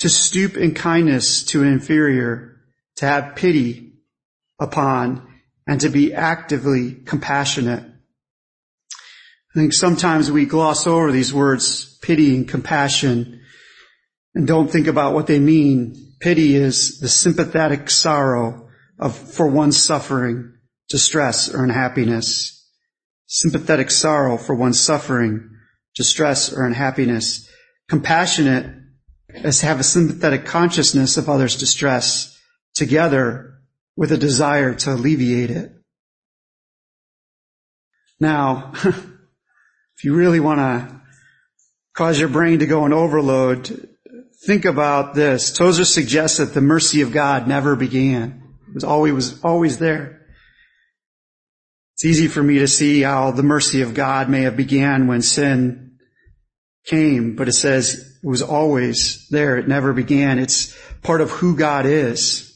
To 0.00 0.08
stoop 0.08 0.56
in 0.56 0.74
kindness 0.74 1.42
to 1.46 1.62
an 1.62 1.68
inferior, 1.68 2.60
to 2.96 3.06
have 3.06 3.36
pity 3.36 3.94
upon, 4.60 5.26
and 5.66 5.80
to 5.80 5.88
be 5.88 6.14
actively 6.14 6.92
compassionate. 6.92 7.84
I 9.54 9.58
think 9.58 9.72
sometimes 9.72 10.30
we 10.30 10.46
gloss 10.46 10.86
over 10.86 11.10
these 11.10 11.34
words, 11.34 11.98
pity 12.00 12.36
and 12.36 12.48
compassion, 12.48 13.40
and 14.34 14.46
don't 14.46 14.70
think 14.70 14.86
about 14.86 15.14
what 15.14 15.26
they 15.26 15.40
mean. 15.40 16.14
Pity 16.20 16.54
is 16.54 17.00
the 17.00 17.08
sympathetic 17.08 17.90
sorrow 17.90 18.68
of, 18.98 19.16
for 19.16 19.48
one's 19.48 19.76
suffering, 19.76 20.54
distress, 20.88 21.52
or 21.52 21.64
unhappiness. 21.64 22.54
Sympathetic 23.26 23.90
sorrow 23.90 24.36
for 24.36 24.54
one's 24.54 24.80
suffering, 24.80 25.50
distress, 25.96 26.52
or 26.52 26.64
unhappiness. 26.64 27.48
Compassionate 27.88 28.74
is 29.34 29.60
to 29.60 29.66
have 29.66 29.80
a 29.80 29.84
sympathetic 29.84 30.46
consciousness 30.46 31.16
of 31.16 31.28
others' 31.28 31.56
distress 31.56 32.38
together 32.74 33.58
with 33.96 34.12
a 34.12 34.16
desire 34.16 34.74
to 34.74 34.94
alleviate 34.94 35.50
it. 35.50 35.72
Now, 38.20 38.72
if 38.84 40.04
you 40.04 40.14
really 40.14 40.40
want 40.40 40.60
to 40.60 41.00
cause 41.94 42.18
your 42.18 42.28
brain 42.28 42.60
to 42.60 42.66
go 42.66 42.86
in 42.86 42.92
overload, 42.92 43.88
think 44.44 44.64
about 44.64 45.14
this. 45.14 45.52
Tozer 45.52 45.84
suggests 45.84 46.38
that 46.38 46.54
the 46.54 46.60
mercy 46.60 47.02
of 47.02 47.12
God 47.12 47.46
never 47.46 47.76
began. 47.76 48.42
It 48.68 48.74
was 48.74 48.84
always, 48.84 49.12
was 49.12 49.44
always 49.44 49.78
there. 49.78 50.26
It's 51.94 52.04
easy 52.04 52.28
for 52.28 52.42
me 52.42 52.60
to 52.60 52.68
see 52.68 53.02
how 53.02 53.32
the 53.32 53.42
mercy 53.42 53.82
of 53.82 53.94
God 53.94 54.28
may 54.28 54.42
have 54.42 54.56
began 54.56 55.08
when 55.08 55.20
sin 55.20 55.98
came, 56.86 57.34
but 57.34 57.48
it 57.48 57.54
says 57.54 58.07
it 58.22 58.26
was 58.26 58.42
always 58.42 59.28
there. 59.28 59.56
It 59.56 59.68
never 59.68 59.92
began. 59.92 60.38
It's 60.38 60.76
part 61.02 61.20
of 61.20 61.30
who 61.30 61.56
God 61.56 61.86
is. 61.86 62.48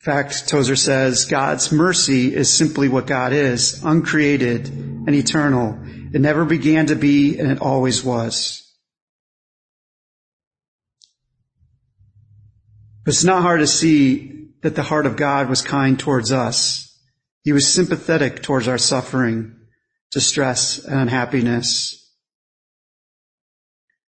In 0.00 0.12
fact, 0.12 0.48
Tozer 0.48 0.76
says 0.76 1.26
God's 1.26 1.70
mercy 1.70 2.34
is 2.34 2.52
simply 2.52 2.88
what 2.88 3.06
God 3.06 3.32
is, 3.32 3.82
uncreated 3.84 4.68
and 4.68 5.14
eternal. 5.14 5.78
It 6.12 6.20
never 6.20 6.44
began 6.44 6.86
to 6.86 6.96
be 6.96 7.38
and 7.38 7.50
it 7.52 7.60
always 7.60 8.02
was. 8.02 8.58
But 13.04 13.14
it's 13.14 13.24
not 13.24 13.42
hard 13.42 13.60
to 13.60 13.66
see 13.66 14.48
that 14.62 14.74
the 14.74 14.82
heart 14.82 15.06
of 15.06 15.16
God 15.16 15.48
was 15.48 15.62
kind 15.62 15.98
towards 15.98 16.32
us. 16.32 16.98
He 17.42 17.52
was 17.52 17.72
sympathetic 17.72 18.42
towards 18.42 18.68
our 18.68 18.78
suffering, 18.78 19.56
distress, 20.10 20.84
and 20.84 21.00
unhappiness. 21.00 22.01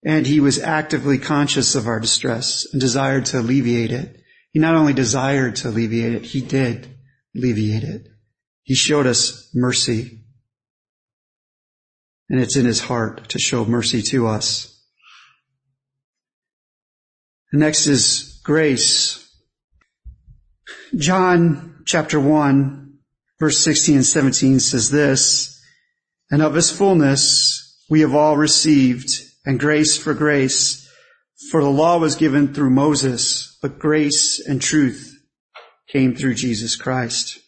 And 0.05 0.27
he 0.27 0.39
was 0.39 0.59
actively 0.59 1.17
conscious 1.17 1.75
of 1.75 1.87
our 1.87 1.99
distress 1.99 2.67
and 2.71 2.81
desired 2.81 3.25
to 3.27 3.39
alleviate 3.39 3.91
it. 3.91 4.21
He 4.51 4.59
not 4.59 4.75
only 4.75 4.93
desired 4.93 5.55
to 5.57 5.69
alleviate 5.69 6.13
it, 6.13 6.25
he 6.25 6.41
did 6.41 6.95
alleviate 7.35 7.83
it. 7.83 8.07
He 8.63 8.75
showed 8.75 9.07
us 9.07 9.49
mercy. 9.53 10.19
And 12.29 12.39
it's 12.39 12.57
in 12.57 12.65
his 12.65 12.79
heart 12.79 13.29
to 13.29 13.39
show 13.39 13.65
mercy 13.65 14.01
to 14.03 14.27
us. 14.27 14.69
next 17.51 17.87
is 17.87 18.41
grace. 18.43 19.19
John 20.95 21.83
chapter 21.85 22.19
1 22.19 22.83
verse 23.39 23.59
16 23.59 23.95
and 23.95 24.05
17 24.05 24.59
says 24.61 24.89
this, 24.89 25.61
and 26.31 26.41
of 26.41 26.53
his 26.53 26.71
fullness 26.71 27.77
we 27.89 27.99
have 27.99 28.15
all 28.15 28.37
received 28.37 29.09
and 29.45 29.59
grace 29.59 29.97
for 29.97 30.13
grace, 30.13 30.89
for 31.51 31.61
the 31.61 31.69
law 31.69 31.97
was 31.97 32.15
given 32.15 32.53
through 32.53 32.69
Moses, 32.69 33.57
but 33.61 33.79
grace 33.79 34.39
and 34.39 34.61
truth 34.61 35.13
came 35.87 36.15
through 36.15 36.35
Jesus 36.35 36.75
Christ. 36.75 37.39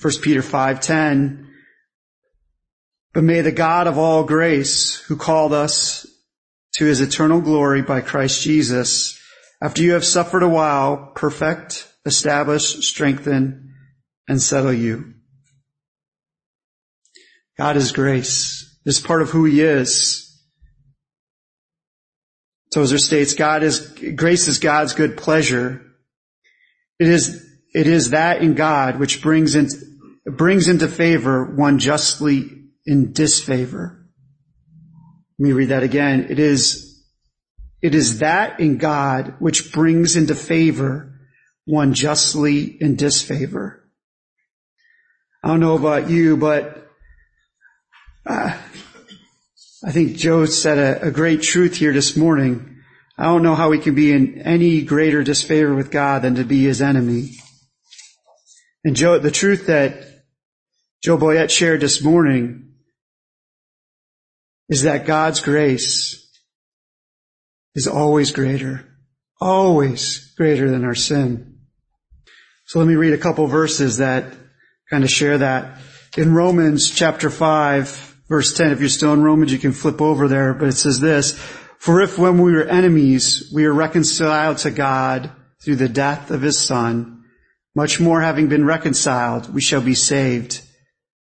1 0.00 0.22
Peter 0.22 0.42
5:10 0.42 1.48
But 3.12 3.24
may 3.24 3.40
the 3.40 3.52
God 3.52 3.86
of 3.86 3.98
all 3.98 4.24
grace 4.24 4.96
who 4.96 5.16
called 5.16 5.52
us 5.52 6.06
to 6.74 6.86
his 6.86 7.00
eternal 7.00 7.40
glory 7.40 7.82
by 7.82 8.00
Christ 8.00 8.42
Jesus 8.42 9.18
after 9.62 9.82
you 9.82 9.92
have 9.92 10.04
suffered 10.04 10.42
a 10.42 10.48
while, 10.48 11.12
perfect, 11.14 11.88
establish, 12.04 12.86
strengthen, 12.88 13.74
and 14.26 14.42
settle 14.42 14.72
you. 14.72 15.14
God 17.58 17.76
is 17.76 17.92
grace. 17.92 18.58
Is 18.84 18.98
part 18.98 19.22
of 19.22 19.30
who 19.30 19.44
he 19.44 19.60
is. 19.60 20.31
Tozer 22.72 22.98
states, 22.98 23.34
God 23.34 23.62
is, 23.62 23.80
grace 24.16 24.48
is 24.48 24.58
God's 24.58 24.94
good 24.94 25.16
pleasure. 25.16 25.82
It 26.98 27.08
is, 27.08 27.44
it 27.74 27.86
is 27.86 28.10
that 28.10 28.42
in 28.42 28.54
God 28.54 28.98
which 28.98 29.22
brings 29.22 29.54
in, 29.54 29.68
brings 30.24 30.68
into 30.68 30.88
favor 30.88 31.44
one 31.44 31.78
justly 31.78 32.48
in 32.86 33.12
disfavor. 33.12 34.06
Let 35.38 35.44
me 35.44 35.52
read 35.52 35.70
that 35.70 35.82
again. 35.82 36.26
It 36.30 36.38
is 36.38 36.92
it 37.82 37.96
is 37.96 38.20
that 38.20 38.60
in 38.60 38.78
God 38.78 39.34
which 39.40 39.72
brings 39.72 40.14
into 40.14 40.36
favor 40.36 41.18
one 41.64 41.94
justly 41.94 42.62
in 42.62 42.94
disfavor. 42.94 43.84
I 45.42 45.48
don't 45.48 45.60
know 45.60 45.76
about 45.76 46.08
you, 46.08 46.36
but 46.36 46.88
uh, 48.24 48.56
I 49.84 49.90
think 49.90 50.16
Joe 50.16 50.46
said 50.46 50.78
a, 50.78 51.08
a 51.08 51.10
great 51.10 51.42
truth 51.42 51.76
here 51.76 51.92
this 51.92 52.16
morning. 52.16 52.82
I 53.18 53.24
don't 53.24 53.42
know 53.42 53.56
how 53.56 53.70
we 53.70 53.80
can 53.80 53.96
be 53.96 54.12
in 54.12 54.40
any 54.42 54.82
greater 54.82 55.24
disfavor 55.24 55.74
with 55.74 55.90
God 55.90 56.22
than 56.22 56.36
to 56.36 56.44
be 56.44 56.64
his 56.64 56.80
enemy. 56.80 57.32
And 58.84 58.94
Joe, 58.94 59.18
the 59.18 59.32
truth 59.32 59.66
that 59.66 60.04
Joe 61.02 61.18
Boyette 61.18 61.50
shared 61.50 61.80
this 61.80 62.02
morning 62.02 62.74
is 64.68 64.82
that 64.82 65.04
God's 65.04 65.40
grace 65.40 66.30
is 67.74 67.88
always 67.88 68.30
greater, 68.30 68.86
always 69.40 70.32
greater 70.36 70.70
than 70.70 70.84
our 70.84 70.94
sin. 70.94 71.58
So 72.66 72.78
let 72.78 72.86
me 72.86 72.94
read 72.94 73.14
a 73.14 73.18
couple 73.18 73.46
verses 73.48 73.96
that 73.96 74.32
kind 74.90 75.02
of 75.02 75.10
share 75.10 75.38
that. 75.38 75.78
In 76.16 76.34
Romans 76.34 76.88
chapter 76.88 77.30
5, 77.30 78.11
verse 78.28 78.52
10, 78.54 78.72
if 78.72 78.80
you're 78.80 78.88
still 78.88 79.12
in 79.12 79.22
Romans, 79.22 79.52
you 79.52 79.58
can 79.58 79.72
flip 79.72 80.00
over 80.00 80.28
there, 80.28 80.54
but 80.54 80.68
it 80.68 80.72
says 80.72 81.00
this, 81.00 81.38
for 81.78 82.00
if 82.00 82.18
when 82.18 82.40
we 82.40 82.52
were 82.52 82.64
enemies, 82.64 83.50
we 83.52 83.64
are 83.64 83.72
reconciled 83.72 84.58
to 84.58 84.70
God 84.70 85.32
through 85.62 85.76
the 85.76 85.88
death 85.88 86.30
of 86.30 86.42
his 86.42 86.58
son, 86.58 87.24
much 87.74 88.00
more 88.00 88.20
having 88.20 88.48
been 88.48 88.64
reconciled, 88.64 89.52
we 89.52 89.60
shall 89.60 89.80
be 89.80 89.94
saved 89.94 90.60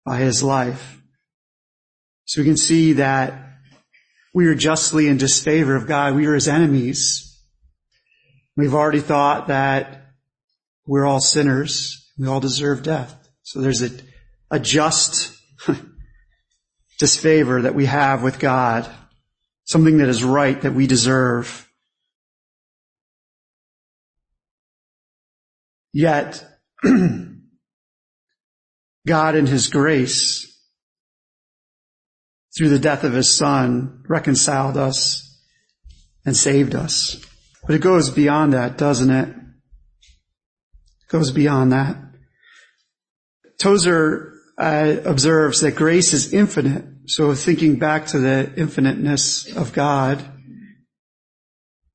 by 0.05 0.17
his 0.17 0.43
life. 0.43 1.01
So 2.25 2.41
we 2.41 2.45
can 2.45 2.57
see 2.57 2.93
that 2.93 3.47
we 4.33 4.47
are 4.47 4.55
justly 4.55 5.07
in 5.07 5.17
disfavor 5.17 5.75
of 5.75 5.87
God. 5.87 6.15
We 6.15 6.27
are 6.27 6.35
his 6.35 6.47
enemies. 6.47 7.41
We've 8.55 8.73
already 8.73 8.99
thought 8.99 9.47
that 9.47 10.13
we're 10.85 11.05
all 11.05 11.19
sinners. 11.19 12.11
We 12.17 12.27
all 12.27 12.39
deserve 12.39 12.83
death. 12.83 13.29
So 13.43 13.61
there's 13.61 13.81
a, 13.81 13.91
a 14.51 14.59
just 14.59 15.36
disfavor 16.97 17.61
that 17.63 17.75
we 17.75 17.85
have 17.85 18.23
with 18.23 18.39
God, 18.39 18.89
something 19.65 19.99
that 19.99 20.09
is 20.09 20.23
right 20.23 20.59
that 20.61 20.73
we 20.73 20.87
deserve. 20.87 21.69
Yet, 25.93 26.43
God 29.07 29.35
in 29.35 29.45
His 29.45 29.67
grace, 29.69 30.45
through 32.57 32.69
the 32.69 32.79
death 32.79 33.03
of 33.03 33.13
His 33.13 33.29
Son, 33.29 34.03
reconciled 34.07 34.77
us 34.77 35.39
and 36.25 36.35
saved 36.35 36.75
us. 36.75 37.23
But 37.65 37.75
it 37.75 37.81
goes 37.81 38.09
beyond 38.09 38.53
that, 38.53 38.77
doesn't 38.77 39.09
it? 39.09 39.29
It 39.29 41.09
goes 41.09 41.31
beyond 41.31 41.71
that. 41.71 41.97
Tozer 43.59 44.36
observes 44.57 45.61
that 45.61 45.75
grace 45.75 46.13
is 46.13 46.33
infinite. 46.33 46.85
So 47.07 47.33
thinking 47.33 47.77
back 47.77 48.07
to 48.07 48.19
the 48.19 48.51
infiniteness 48.55 49.55
of 49.55 49.73
God, 49.73 50.23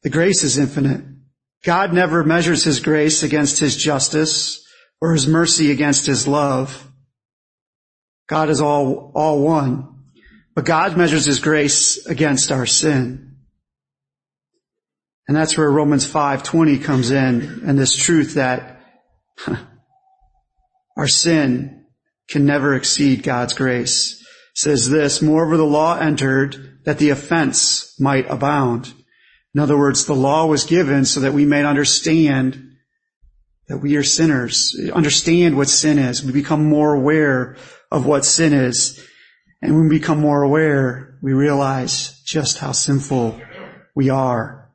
the 0.02 0.10
grace 0.10 0.42
is 0.42 0.58
infinite. 0.58 1.04
God 1.64 1.92
never 1.92 2.24
measures 2.24 2.64
his 2.64 2.80
grace 2.80 3.22
against 3.22 3.58
his 3.58 3.76
justice 3.76 4.66
or 5.00 5.12
his 5.12 5.26
mercy 5.26 5.70
against 5.70 6.06
his 6.06 6.26
love. 6.26 6.88
God 8.28 8.48
is 8.48 8.60
all, 8.60 9.12
all 9.14 9.40
one. 9.40 9.88
But 10.54 10.64
God 10.64 10.96
measures 10.96 11.24
his 11.24 11.40
grace 11.40 12.04
against 12.06 12.52
our 12.52 12.66
sin. 12.66 13.36
And 15.28 15.36
that's 15.36 15.56
where 15.56 15.70
Romans 15.70 16.06
5:20 16.06 16.82
comes 16.82 17.10
in 17.10 17.62
and 17.64 17.78
this 17.78 17.96
truth 17.96 18.34
that 18.34 18.80
our 20.96 21.08
sin 21.08 21.81
can 22.28 22.46
never 22.46 22.74
exceed 22.74 23.22
God's 23.22 23.54
grace. 23.54 24.20
It 24.20 24.58
says 24.58 24.88
this, 24.88 25.22
moreover 25.22 25.56
the 25.56 25.64
law 25.64 25.98
entered 25.98 26.80
that 26.84 26.98
the 26.98 27.10
offense 27.10 27.98
might 28.00 28.30
abound. 28.30 28.92
In 29.54 29.60
other 29.60 29.78
words, 29.78 30.06
the 30.06 30.14
law 30.14 30.46
was 30.46 30.64
given 30.64 31.04
so 31.04 31.20
that 31.20 31.34
we 31.34 31.44
may 31.44 31.64
understand 31.64 32.70
that 33.68 33.78
we 33.78 33.96
are 33.96 34.02
sinners, 34.02 34.78
understand 34.92 35.56
what 35.56 35.68
sin 35.68 35.98
is. 35.98 36.24
We 36.24 36.32
become 36.32 36.64
more 36.64 36.94
aware 36.94 37.56
of 37.90 38.06
what 38.06 38.24
sin 38.24 38.52
is. 38.52 39.02
And 39.60 39.74
when 39.74 39.88
we 39.88 39.98
become 39.98 40.18
more 40.18 40.42
aware, 40.42 41.18
we 41.22 41.32
realize 41.32 42.20
just 42.24 42.58
how 42.58 42.72
sinful 42.72 43.40
we 43.94 44.10
are. 44.10 44.70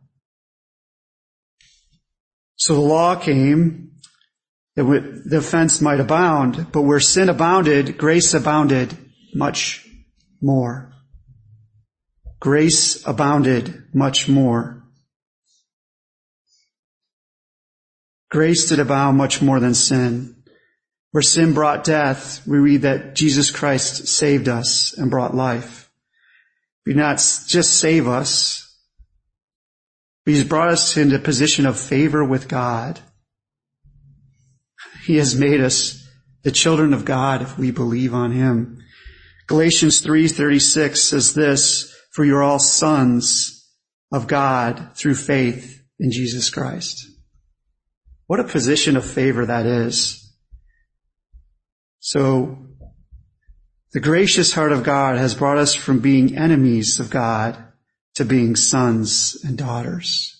So 2.55 2.73
the 2.73 2.81
law 2.81 3.15
came 3.15 3.91
the 4.78 5.38
offense 5.38 5.82
might 5.82 6.00
abound, 6.00 6.72
but 6.72 6.84
where 6.84 7.00
sin 7.00 7.30
abounded, 7.30 7.98
grace 7.98 8.34
abounded 8.36 8.96
much 9.34 9.88
more. 10.40 10.94
Grace 12.40 13.06
abounded 13.08 13.86
much 13.94 14.30
more. 14.30 14.84
Grace 18.30 18.70
did 18.70 18.80
abound 18.80 19.18
much 19.18 19.42
more 19.42 19.60
than 19.60 19.74
sin. 19.74 20.36
Where 21.12 21.24
sin 21.24 21.54
brought 21.54 21.84
death, 21.84 22.46
we 22.46 22.60
read 22.60 22.84
that 22.84 23.16
Jesus 23.16 23.50
Christ 23.50 24.08
saved 24.08 24.48
us 24.48 24.94
and 24.94 25.10
brought 25.10 25.34
life. 25.34 25.90
He 26.86 26.94
did 26.94 27.00
not 27.00 27.18
just 27.18 27.80
save 27.80 28.08
us, 28.08 28.63
but 30.24 30.36
He's 30.36 30.44
brought 30.44 30.70
us 30.70 30.98
into 30.98 31.16
a 31.16 31.20
position 31.20 31.66
of 31.66 31.80
favor 31.80 32.24
with 32.24 32.48
God. 32.48 33.00
He 35.08 35.15
has 35.15 35.39
made 35.39 35.62
us 35.62 36.06
the 36.43 36.52
children 36.52 36.93
of 36.93 37.06
God 37.06 37.41
if 37.41 37.58
we 37.58 37.72
believe 37.72 38.13
on 38.13 38.34
Him. 38.34 38.80
Galatians 39.48 40.02
3:36 40.02 40.98
says 40.98 41.34
this, 41.34 41.96
for 42.12 42.26
you're 42.26 42.43
all 42.43 42.60
sons 42.60 43.70
of 44.12 44.28
God 44.28 44.89
through 44.96 45.15
faith 45.15 45.82
in 45.98 46.12
Jesus 46.12 46.50
Christ. 46.50 47.06
What 48.26 48.41
a 48.41 48.43
position 48.43 48.98
of 48.98 49.06
favor 49.06 49.46
that 49.46 49.65
is. 49.65 50.30
So, 52.00 52.67
the 53.93 54.02
gracious 54.02 54.52
heart 54.52 54.74
of 54.74 54.84
God 54.84 55.17
has 55.17 55.36
brought 55.36 55.58
us 55.58 55.74
from 55.74 56.00
being 56.00 56.38
enemies 56.38 57.00
of 57.00 57.10
God 57.10 57.56
to 58.15 58.26
being 58.26 58.58
sons 58.58 59.38
and 59.46 59.58
daughters. 59.58 60.36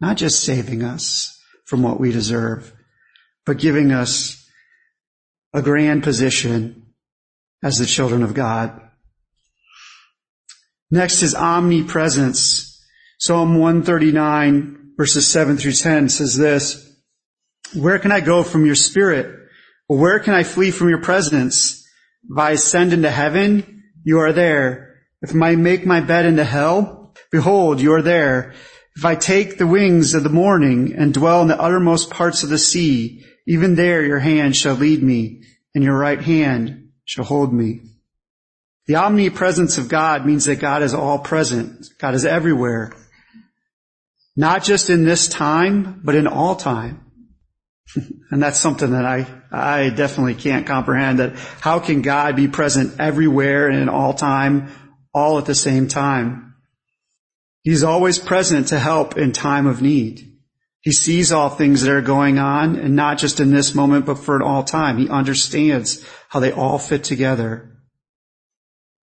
Not 0.00 0.16
just 0.16 0.42
saving 0.42 0.82
us 0.82 1.38
from 1.66 1.84
what 1.84 2.00
we 2.00 2.10
deserve, 2.10 2.74
but 3.46 3.58
giving 3.58 3.92
us 3.92 4.48
a 5.52 5.62
grand 5.62 6.02
position 6.02 6.94
as 7.62 7.78
the 7.78 7.86
children 7.86 8.22
of 8.22 8.34
God. 8.34 8.80
Next 10.90 11.22
is 11.22 11.34
omnipresence. 11.34 12.66
Psalm 13.18 13.58
139 13.58 14.80
verses 14.96 15.26
7 15.28 15.56
through 15.56 15.72
10 15.72 16.08
says 16.10 16.36
this, 16.36 16.86
Where 17.74 17.98
can 17.98 18.12
I 18.12 18.20
go 18.20 18.42
from 18.42 18.66
your 18.66 18.74
spirit? 18.74 19.34
Or 19.88 19.98
where 19.98 20.18
can 20.18 20.34
I 20.34 20.42
flee 20.42 20.70
from 20.70 20.88
your 20.88 21.00
presence? 21.00 21.86
If 22.28 22.36
I 22.36 22.50
ascend 22.50 22.92
into 22.92 23.10
heaven, 23.10 23.82
you 24.04 24.20
are 24.20 24.32
there. 24.32 24.96
If 25.22 25.34
I 25.34 25.56
make 25.56 25.86
my 25.86 26.00
bed 26.00 26.26
into 26.26 26.44
hell, 26.44 27.14
behold, 27.32 27.80
you 27.80 27.94
are 27.94 28.02
there. 28.02 28.52
If 28.94 29.04
I 29.04 29.14
take 29.14 29.56
the 29.56 29.66
wings 29.66 30.14
of 30.14 30.22
the 30.22 30.28
morning 30.28 30.94
and 30.94 31.14
dwell 31.14 31.42
in 31.42 31.48
the 31.48 31.60
uttermost 31.60 32.10
parts 32.10 32.42
of 32.42 32.50
the 32.50 32.58
sea, 32.58 33.24
even 33.50 33.74
there 33.74 34.04
your 34.04 34.20
hand 34.20 34.54
shall 34.54 34.76
lead 34.76 35.02
me 35.02 35.42
and 35.74 35.82
your 35.82 35.98
right 35.98 36.22
hand 36.22 36.90
shall 37.04 37.24
hold 37.24 37.52
me. 37.52 37.80
The 38.86 38.94
omnipresence 38.94 39.76
of 39.76 39.88
God 39.88 40.24
means 40.24 40.44
that 40.44 40.60
God 40.60 40.82
is 40.82 40.94
all 40.94 41.18
present. 41.18 41.84
God 41.98 42.14
is 42.14 42.24
everywhere. 42.24 42.92
Not 44.36 44.62
just 44.62 44.88
in 44.88 45.04
this 45.04 45.26
time, 45.26 46.00
but 46.04 46.14
in 46.14 46.28
all 46.28 46.54
time. 46.54 47.10
and 48.30 48.40
that's 48.40 48.60
something 48.60 48.92
that 48.92 49.04
I, 49.04 49.26
I 49.50 49.90
definitely 49.90 50.36
can't 50.36 50.64
comprehend 50.64 51.18
that 51.18 51.36
how 51.60 51.80
can 51.80 52.02
God 52.02 52.36
be 52.36 52.46
present 52.46 53.00
everywhere 53.00 53.68
and 53.68 53.80
in 53.80 53.88
all 53.88 54.14
time, 54.14 54.70
all 55.12 55.38
at 55.38 55.46
the 55.46 55.56
same 55.56 55.88
time? 55.88 56.54
He's 57.64 57.82
always 57.82 58.20
present 58.20 58.68
to 58.68 58.78
help 58.78 59.18
in 59.18 59.32
time 59.32 59.66
of 59.66 59.82
need. 59.82 60.29
He 60.82 60.92
sees 60.92 61.30
all 61.30 61.50
things 61.50 61.82
that 61.82 61.92
are 61.92 62.00
going 62.00 62.38
on 62.38 62.76
and 62.76 62.96
not 62.96 63.18
just 63.18 63.38
in 63.38 63.50
this 63.50 63.74
moment, 63.74 64.06
but 64.06 64.18
for 64.18 64.42
all 64.42 64.64
time. 64.64 64.96
He 64.96 65.08
understands 65.08 66.04
how 66.28 66.40
they 66.40 66.52
all 66.52 66.78
fit 66.78 67.04
together. 67.04 67.70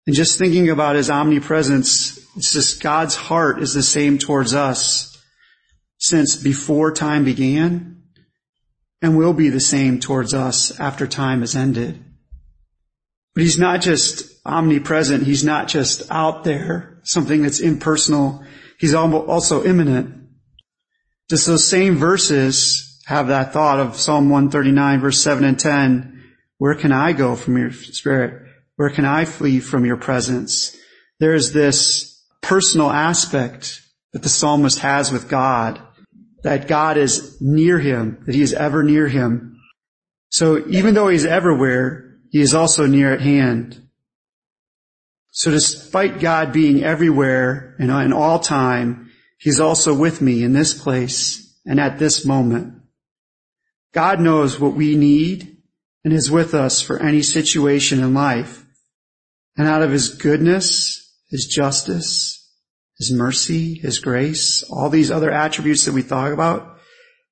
And 0.06 0.16
just 0.16 0.38
thinking 0.38 0.70
about 0.70 0.96
his 0.96 1.10
omnipresence, 1.10 2.20
it's 2.36 2.54
just 2.54 2.82
God's 2.82 3.16
heart 3.16 3.62
is 3.62 3.74
the 3.74 3.82
same 3.82 4.18
towards 4.18 4.54
us 4.54 5.18
since 5.98 6.36
before 6.36 6.92
time 6.92 7.24
began 7.24 8.04
and 9.02 9.18
will 9.18 9.34
be 9.34 9.50
the 9.50 9.60
same 9.60 10.00
towards 10.00 10.34
us 10.34 10.80
after 10.80 11.08
time 11.08 11.40
has 11.40 11.56
ended. 11.56 12.04
But 13.34 13.44
he's 13.44 13.58
not 13.58 13.82
just 13.82 14.26
omnipresent. 14.46 15.24
He's 15.24 15.44
not 15.44 15.70
just 15.70 16.04
out 16.12 16.44
there, 16.44 17.00
something 17.04 17.42
that's 17.42 17.60
impersonal. 17.62 18.44
He's 18.78 18.94
also 18.94 19.64
immanent. 19.64 20.23
Just 21.30 21.48
those 21.48 21.66
same 21.66 21.96
verses 21.96 23.02
have 23.06 23.28
that 23.28 23.54
thought 23.54 23.80
of 23.80 23.96
Psalm 23.96 24.30
139 24.30 25.02
verse 25.02 25.22
7 25.22 25.44
and 25.44 25.60
10. 25.60 26.24
Where 26.58 26.76
can 26.76 26.92
I 26.92 27.14
go 27.14 27.36
from 27.36 27.58
your 27.58 27.72
spirit? 27.72 28.48
Where 28.76 28.90
can 28.90 29.06
I 29.06 29.26
flee 29.26 29.60
from 29.60 29.86
your 29.86 29.98
presence? 29.98 30.76
There 31.20 31.34
is 31.34 31.54
this 31.54 32.22
personal 32.42 32.90
aspect 32.90 33.82
that 34.14 34.24
the 34.24 34.30
psalmist 34.30 34.80
has 34.80 35.12
with 35.12 35.30
God, 35.30 35.82
that 36.44 36.68
God 36.68 36.98
is 36.98 37.38
near 37.42 37.80
him, 37.80 38.24
that 38.26 38.36
he 38.36 38.42
is 38.42 38.54
ever 38.54 38.84
near 38.84 39.08
him. 39.08 39.60
So 40.30 40.66
even 40.68 40.94
though 40.94 41.10
he's 41.10 41.26
everywhere, 41.26 42.18
he 42.32 42.42
is 42.42 42.54
also 42.54 42.86
near 42.86 43.14
at 43.14 43.22
hand. 43.22 43.82
So 45.32 45.52
despite 45.52 46.20
God 46.20 46.52
being 46.52 46.84
everywhere 46.84 47.76
and 47.80 47.90
in 47.90 48.14
all 48.14 48.40
time, 48.40 49.12
he's 49.44 49.60
also 49.60 49.94
with 49.94 50.22
me 50.22 50.42
in 50.42 50.54
this 50.54 50.74
place 50.74 51.60
and 51.66 51.80
at 51.80 52.00
this 52.00 52.26
moment. 52.26 52.82
God 53.94 54.22
knows 54.22 54.60
what 54.60 54.74
we 54.74 54.96
need 54.96 55.58
and 56.04 56.14
is 56.14 56.32
with 56.32 56.54
us 56.54 56.82
for 56.82 57.00
any 57.00 57.22
situation 57.22 58.00
in 58.00 58.14
life. 58.14 58.66
And 59.58 59.68
out 59.68 59.84
of 59.84 59.92
his 59.92 60.10
goodness, 60.10 61.14
his 61.30 61.46
justice, 61.46 62.52
his 62.98 63.12
mercy, 63.12 63.76
his 63.76 64.00
grace, 64.00 64.64
all 64.64 64.90
these 64.90 65.12
other 65.12 65.30
attributes 65.30 65.86
that 65.86 65.94
we 65.94 66.04
talk 66.04 66.32
about, 66.32 66.78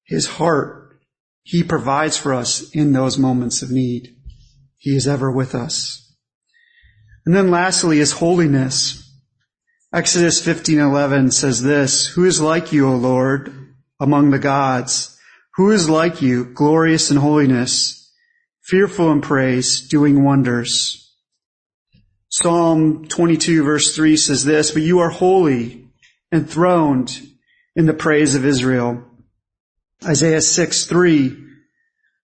his 0.05 0.27
heart, 0.27 0.99
he 1.43 1.63
provides 1.63 2.17
for 2.17 2.33
us 2.33 2.69
in 2.71 2.91
those 2.91 3.17
moments 3.17 3.61
of 3.61 3.71
need. 3.71 4.15
He 4.77 4.95
is 4.95 5.07
ever 5.07 5.31
with 5.31 5.55
us. 5.55 6.15
And 7.25 7.35
then 7.35 7.51
lastly, 7.51 7.97
his 7.97 8.13
holiness. 8.13 8.97
Exodus 9.93 10.41
15:11 10.41 11.33
says 11.33 11.61
this, 11.61 12.07
Who 12.07 12.23
is 12.23 12.39
like 12.39 12.71
you, 12.71 12.87
O 12.87 12.95
Lord, 12.95 13.53
among 13.99 14.31
the 14.31 14.39
gods? 14.39 15.19
Who 15.55 15.71
is 15.71 15.89
like 15.89 16.21
you, 16.21 16.45
glorious 16.45 17.11
in 17.11 17.17
holiness, 17.17 18.09
fearful 18.61 19.11
in 19.11 19.19
praise, 19.19 19.81
doing 19.81 20.23
wonders? 20.23 21.13
Psalm 22.29 23.05
22 23.09 23.65
verse 23.65 23.93
3 23.93 24.15
says 24.15 24.45
this, 24.45 24.71
but 24.71 24.81
you 24.81 24.99
are 24.99 25.09
holy, 25.09 25.89
enthroned 26.31 27.19
in 27.75 27.85
the 27.85 27.93
praise 27.93 28.33
of 28.35 28.45
Israel. 28.45 29.03
Isaiah 30.05 30.41
6, 30.41 30.85
3, 30.85 31.37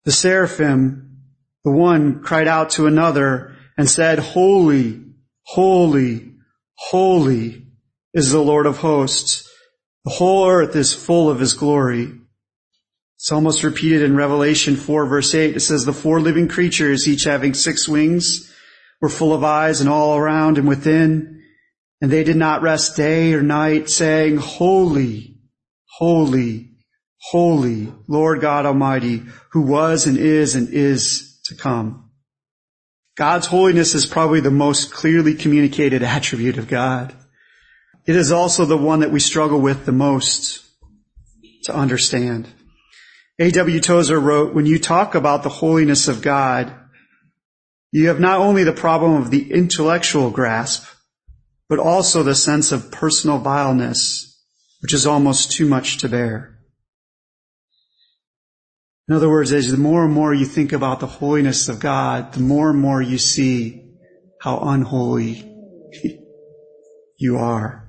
the 0.03 0.11
seraphim, 0.11 1.21
the 1.63 1.71
one 1.71 2.21
cried 2.21 2.49
out 2.49 2.71
to 2.71 2.87
another 2.87 3.55
and 3.77 3.89
said, 3.89 4.19
Holy, 4.19 5.01
holy, 5.43 6.32
holy 6.75 7.67
is 8.13 8.31
the 8.31 8.41
Lord 8.41 8.65
of 8.65 8.77
hosts. 8.77 9.49
The 10.05 10.11
whole 10.11 10.49
earth 10.49 10.75
is 10.75 10.93
full 10.93 11.29
of 11.29 11.39
his 11.39 11.53
glory. 11.53 12.11
It's 13.17 13.31
almost 13.31 13.63
repeated 13.63 14.01
in 14.01 14.15
Revelation 14.15 14.75
4 14.75 15.05
verse 15.05 15.33
8. 15.33 15.55
It 15.55 15.61
says, 15.61 15.85
the 15.85 15.93
four 15.93 16.19
living 16.19 16.47
creatures, 16.47 17.07
each 17.07 17.23
having 17.23 17.53
six 17.53 17.87
wings, 17.87 18.51
were 19.01 19.09
full 19.09 19.33
of 19.33 19.43
eyes 19.43 19.79
and 19.79 19.89
all 19.89 20.17
around 20.17 20.57
and 20.57 20.67
within. 20.67 21.41
And 22.01 22.11
they 22.11 22.25
did 22.25 22.35
not 22.35 22.61
rest 22.61 22.97
day 22.97 23.33
or 23.33 23.41
night 23.41 23.89
saying, 23.89 24.37
holy, 24.37 25.37
holy, 25.97 26.71
holy, 27.31 27.93
Lord 28.09 28.41
God 28.41 28.65
Almighty, 28.65 29.23
who 29.51 29.61
was 29.61 30.05
and 30.05 30.17
is 30.17 30.55
and 30.55 30.67
is 30.69 31.39
to 31.45 31.55
come. 31.55 32.02
God's 33.15 33.47
holiness 33.47 33.93
is 33.93 34.05
probably 34.05 34.39
the 34.39 34.51
most 34.51 34.91
clearly 34.91 35.35
communicated 35.35 36.01
attribute 36.01 36.57
of 36.57 36.67
God. 36.67 37.13
It 38.05 38.15
is 38.15 38.31
also 38.31 38.65
the 38.65 38.77
one 38.77 39.01
that 39.01 39.11
we 39.11 39.19
struggle 39.19 39.61
with 39.61 39.85
the 39.85 39.91
most 39.91 40.65
to 41.65 41.75
understand. 41.75 42.47
A.W. 43.39 43.79
Tozer 43.79 44.19
wrote, 44.19 44.53
when 44.53 44.65
you 44.65 44.79
talk 44.79 45.15
about 45.15 45.43
the 45.43 45.49
holiness 45.49 46.07
of 46.07 46.21
God, 46.21 46.73
you 47.91 48.07
have 48.07 48.19
not 48.19 48.39
only 48.39 48.63
the 48.63 48.73
problem 48.73 49.21
of 49.21 49.29
the 49.29 49.51
intellectual 49.51 50.31
grasp, 50.31 50.85
but 51.69 51.79
also 51.79 52.23
the 52.23 52.35
sense 52.35 52.71
of 52.71 52.91
personal 52.91 53.37
vileness, 53.37 54.43
which 54.81 54.93
is 54.93 55.05
almost 55.05 55.51
too 55.51 55.67
much 55.67 55.99
to 55.99 56.09
bear. 56.09 56.52
In 59.09 59.15
other 59.15 59.29
words, 59.29 59.51
as 59.51 59.69
the 59.69 59.77
more 59.77 60.05
and 60.05 60.13
more 60.13 60.33
you 60.33 60.45
think 60.45 60.71
about 60.71 60.99
the 60.99 61.07
holiness 61.07 61.67
of 61.67 61.79
God, 61.79 62.33
the 62.33 62.39
more 62.39 62.69
and 62.69 62.79
more 62.79 63.01
you 63.01 63.17
see 63.17 63.83
how 64.39 64.59
unholy 64.59 65.43
you 67.17 67.37
are. 67.37 67.83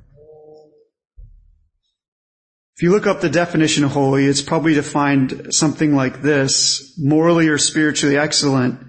If 2.76 2.82
you 2.82 2.90
look 2.90 3.06
up 3.06 3.20
the 3.20 3.30
definition 3.30 3.84
of 3.84 3.92
holy, 3.92 4.26
it's 4.26 4.42
probably 4.42 4.74
defined 4.74 5.54
something 5.54 5.94
like 5.94 6.22
this, 6.22 6.98
morally 6.98 7.46
or 7.46 7.58
spiritually 7.58 8.16
excellent. 8.16 8.80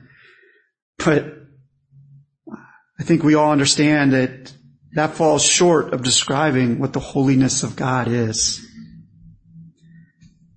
But 0.98 1.36
I 3.00 3.04
think 3.04 3.22
we 3.22 3.36
all 3.36 3.52
understand 3.52 4.14
that 4.14 4.52
that 4.94 5.14
falls 5.14 5.44
short 5.44 5.94
of 5.94 6.02
describing 6.02 6.80
what 6.80 6.94
the 6.94 7.00
holiness 7.00 7.62
of 7.62 7.76
God 7.76 8.08
is. 8.08 8.65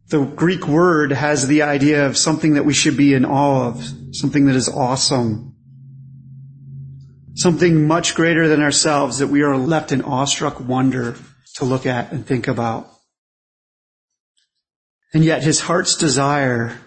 The 0.08 0.24
Greek 0.24 0.66
word 0.66 1.12
has 1.12 1.46
the 1.46 1.62
idea 1.62 2.06
of 2.06 2.16
something 2.16 2.54
that 2.54 2.64
we 2.64 2.72
should 2.72 2.96
be 2.96 3.12
in 3.12 3.26
awe 3.26 3.66
of, 3.66 3.84
something 4.12 4.46
that 4.46 4.56
is 4.56 4.68
awesome, 4.68 5.54
something 7.34 7.86
much 7.86 8.14
greater 8.14 8.48
than 8.48 8.62
ourselves 8.62 9.18
that 9.18 9.26
we 9.26 9.42
are 9.42 9.58
left 9.58 9.92
in 9.92 10.00
awestruck 10.00 10.60
wonder 10.60 11.14
to 11.56 11.64
look 11.66 11.84
at 11.84 12.10
and 12.10 12.26
think 12.26 12.48
about. 12.48 12.90
And 15.12 15.22
yet 15.22 15.42
his 15.42 15.60
heart's 15.60 15.96
desire 15.96 16.78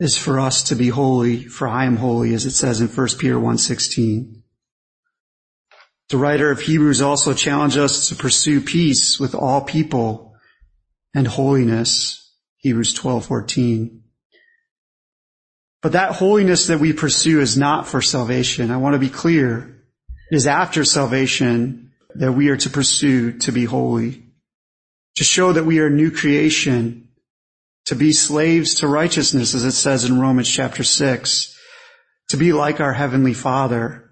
is 0.00 0.18
for 0.18 0.40
us 0.40 0.64
to 0.64 0.74
be 0.74 0.88
holy, 0.88 1.44
for 1.44 1.68
I 1.68 1.84
am 1.84 1.96
holy, 1.96 2.34
as 2.34 2.44
it 2.44 2.50
says 2.50 2.80
in 2.80 2.88
1 2.88 3.08
Peter 3.18 3.36
1.16. 3.36 4.42
The 6.08 6.16
writer 6.16 6.50
of 6.50 6.60
Hebrews 6.60 7.00
also 7.00 7.34
challenged 7.34 7.78
us 7.78 8.08
to 8.08 8.16
pursue 8.16 8.60
peace 8.60 9.20
with 9.20 9.34
all 9.34 9.60
people 9.60 10.25
and 11.16 11.26
holiness, 11.26 12.30
Hebrews 12.58 12.94
12.14. 12.94 14.00
But 15.80 15.92
that 15.92 16.12
holiness 16.12 16.66
that 16.66 16.78
we 16.78 16.92
pursue 16.92 17.40
is 17.40 17.56
not 17.56 17.86
for 17.86 18.02
salvation. 18.02 18.70
I 18.70 18.76
want 18.76 18.92
to 18.92 18.98
be 18.98 19.08
clear. 19.08 19.82
It 20.30 20.36
is 20.36 20.46
after 20.46 20.84
salvation 20.84 21.92
that 22.16 22.32
we 22.32 22.50
are 22.50 22.58
to 22.58 22.68
pursue 22.68 23.38
to 23.38 23.50
be 23.50 23.64
holy. 23.64 24.24
To 25.16 25.24
show 25.24 25.54
that 25.54 25.64
we 25.64 25.78
are 25.78 25.86
a 25.86 25.90
new 25.90 26.10
creation 26.10 27.08
to 27.86 27.94
be 27.94 28.12
slaves 28.12 28.74
to 28.76 28.88
righteousness, 28.88 29.54
as 29.54 29.64
it 29.64 29.72
says 29.72 30.04
in 30.04 30.20
Romans 30.20 30.50
chapter 30.50 30.84
6, 30.84 31.58
to 32.28 32.36
be 32.36 32.52
like 32.52 32.78
our 32.80 32.92
Heavenly 32.92 33.32
Father. 33.32 34.10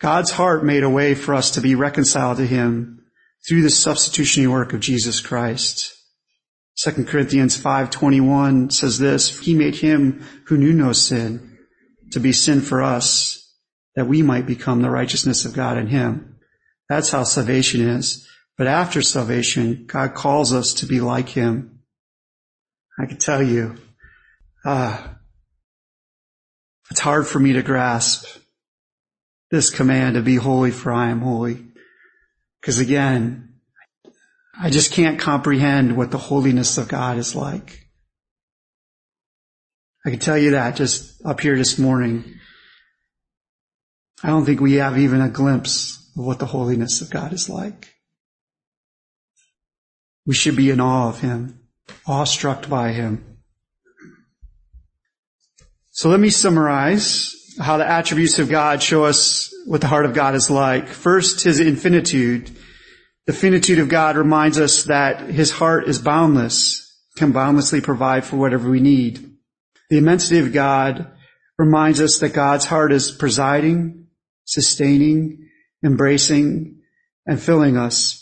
God's 0.00 0.30
heart 0.30 0.64
made 0.64 0.82
a 0.82 0.88
way 0.88 1.14
for 1.14 1.34
us 1.34 1.50
to 1.52 1.60
be 1.60 1.74
reconciled 1.74 2.38
to 2.38 2.46
Him 2.46 3.01
through 3.46 3.62
the 3.62 3.70
substitutionary 3.70 4.52
work 4.52 4.72
of 4.72 4.80
Jesus 4.80 5.20
Christ. 5.20 5.94
2 6.78 7.04
Corinthians 7.04 7.60
5.21 7.60 8.72
says 8.72 8.98
this, 8.98 9.38
He 9.40 9.54
made 9.54 9.76
Him 9.76 10.24
who 10.46 10.56
knew 10.56 10.72
no 10.72 10.92
sin 10.92 11.58
to 12.12 12.20
be 12.20 12.32
sin 12.32 12.60
for 12.60 12.82
us, 12.82 13.54
that 13.94 14.06
we 14.06 14.22
might 14.22 14.46
become 14.46 14.82
the 14.82 14.90
righteousness 14.90 15.44
of 15.44 15.54
God 15.54 15.76
in 15.76 15.88
Him. 15.88 16.36
That's 16.88 17.10
how 17.10 17.24
salvation 17.24 17.80
is. 17.80 18.28
But 18.56 18.66
after 18.66 19.02
salvation, 19.02 19.86
God 19.86 20.14
calls 20.14 20.52
us 20.52 20.74
to 20.74 20.86
be 20.86 21.00
like 21.00 21.30
Him 21.30 21.72
I 22.98 23.06
can 23.06 23.16
tell 23.16 23.42
you, 23.42 23.76
uh, 24.64 25.08
it's 26.90 27.00
hard 27.00 27.26
for 27.26 27.38
me 27.38 27.54
to 27.54 27.62
grasp 27.62 28.26
this 29.50 29.70
command 29.70 30.14
to 30.14 30.22
be 30.22 30.36
holy 30.36 30.70
for 30.70 30.92
I 30.92 31.10
am 31.10 31.20
holy. 31.20 31.71
Because 32.62 32.78
again, 32.78 33.56
I 34.58 34.70
just 34.70 34.92
can't 34.92 35.18
comprehend 35.18 35.98
what 35.98 36.10
the 36.10 36.16
holiness 36.16 36.78
of 36.78 36.88
God 36.88 37.18
is 37.18 37.34
like. 37.34 37.86
I 40.06 40.10
can 40.10 40.18
tell 40.18 40.38
you 40.38 40.52
that 40.52 40.76
just 40.76 41.24
up 41.26 41.40
here 41.40 41.58
this 41.58 41.78
morning. 41.78 42.24
I 44.22 44.28
don't 44.28 44.46
think 44.46 44.60
we 44.60 44.74
have 44.74 44.96
even 44.96 45.20
a 45.20 45.28
glimpse 45.28 46.10
of 46.16 46.24
what 46.24 46.38
the 46.38 46.46
holiness 46.46 47.02
of 47.02 47.10
God 47.10 47.34
is 47.34 47.50
like. 47.50 47.92
We 50.24 50.34
should 50.34 50.56
be 50.56 50.70
in 50.70 50.80
awe 50.80 51.10
of 51.10 51.20
Him 51.20 51.62
awestruck 52.06 52.68
by 52.68 52.92
him. 52.92 53.38
So 55.90 56.08
let 56.08 56.20
me 56.20 56.30
summarize 56.30 57.34
how 57.60 57.76
the 57.76 57.86
attributes 57.86 58.38
of 58.38 58.48
God 58.48 58.82
show 58.82 59.04
us 59.04 59.51
what 59.66 59.80
the 59.80 59.86
heart 59.86 60.06
of 60.06 60.14
God 60.14 60.34
is 60.34 60.50
like. 60.50 60.88
First, 60.88 61.44
his 61.44 61.60
infinitude. 61.60 62.50
The 63.26 63.32
finitude 63.32 63.78
of 63.78 63.88
God 63.88 64.16
reminds 64.16 64.58
us 64.58 64.84
that 64.84 65.28
his 65.30 65.50
heart 65.50 65.88
is 65.88 66.00
boundless, 66.00 66.92
can 67.16 67.32
boundlessly 67.32 67.80
provide 67.80 68.24
for 68.24 68.36
whatever 68.36 68.68
we 68.68 68.80
need. 68.80 69.36
The 69.90 69.98
immensity 69.98 70.38
of 70.38 70.52
God 70.52 71.12
reminds 71.58 72.00
us 72.00 72.18
that 72.18 72.34
God's 72.34 72.64
heart 72.64 72.92
is 72.92 73.12
presiding, 73.12 74.08
sustaining, 74.44 75.48
embracing, 75.84 76.80
and 77.26 77.40
filling 77.40 77.76
us 77.76 78.18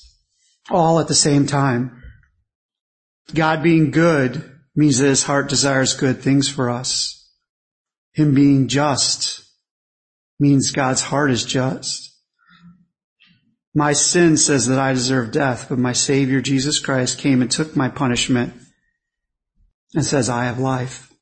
all 0.71 1.01
at 1.01 1.09
the 1.09 1.15
same 1.15 1.47
time. 1.47 2.03
God 3.35 3.63
being 3.63 3.91
good 3.91 4.59
means 4.75 4.99
that 4.99 5.09
his 5.09 5.23
heart 5.23 5.49
desires 5.49 5.95
good 5.95 6.21
things 6.21 6.49
for 6.49 6.69
us. 6.69 7.29
Him 8.13 8.35
being 8.35 8.69
just 8.69 9.45
means 10.41 10.73
God's 10.73 11.03
heart 11.03 11.31
is 11.31 11.45
just. 11.45 12.11
My 13.75 13.93
sin 13.93 14.37
says 14.37 14.67
that 14.67 14.81
I 14.81 14.93
deserve 14.93 15.31
death, 15.31 15.69
but 15.69 15.79
my 15.79 15.93
Savior 15.93 16.41
Jesus 16.41 16.81
Christ 16.81 17.19
came 17.19 17.41
and 17.41 17.51
took 17.51 17.77
my 17.77 17.89
punishment 17.89 18.55
and 19.95 20.05
says 20.05 20.29
I 20.29 20.47
have 20.47 20.59
life. 20.59 21.13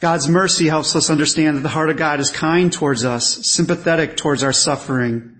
God's 0.00 0.28
mercy 0.28 0.68
helps 0.68 0.94
us 0.96 1.10
understand 1.10 1.56
that 1.56 1.62
the 1.62 1.68
heart 1.68 1.90
of 1.90 1.96
God 1.96 2.20
is 2.20 2.30
kind 2.30 2.72
towards 2.72 3.04
us, 3.04 3.46
sympathetic 3.46 4.16
towards 4.16 4.42
our 4.42 4.52
suffering, 4.52 5.36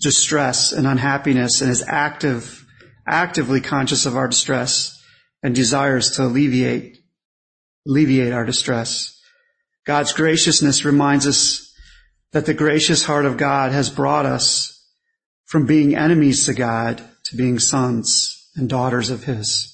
distress, 0.00 0.72
and 0.72 0.86
unhappiness, 0.86 1.60
and 1.60 1.70
is 1.70 1.84
active, 1.86 2.64
actively 3.06 3.60
conscious 3.60 4.06
of 4.06 4.16
our 4.16 4.28
distress 4.28 5.02
and 5.42 5.54
desires 5.54 6.12
to 6.12 6.24
alleviate, 6.24 6.98
alleviate 7.86 8.32
our 8.32 8.44
distress. 8.44 9.20
God's 9.84 10.12
graciousness 10.12 10.84
reminds 10.84 11.26
us 11.26 11.69
that 12.32 12.46
the 12.46 12.54
gracious 12.54 13.04
heart 13.04 13.24
of 13.24 13.36
God 13.36 13.72
has 13.72 13.90
brought 13.90 14.26
us 14.26 14.76
from 15.46 15.66
being 15.66 15.96
enemies 15.96 16.46
to 16.46 16.54
God 16.54 17.02
to 17.24 17.36
being 17.36 17.58
sons 17.58 18.50
and 18.54 18.68
daughters 18.68 19.10
of 19.10 19.24
His. 19.24 19.70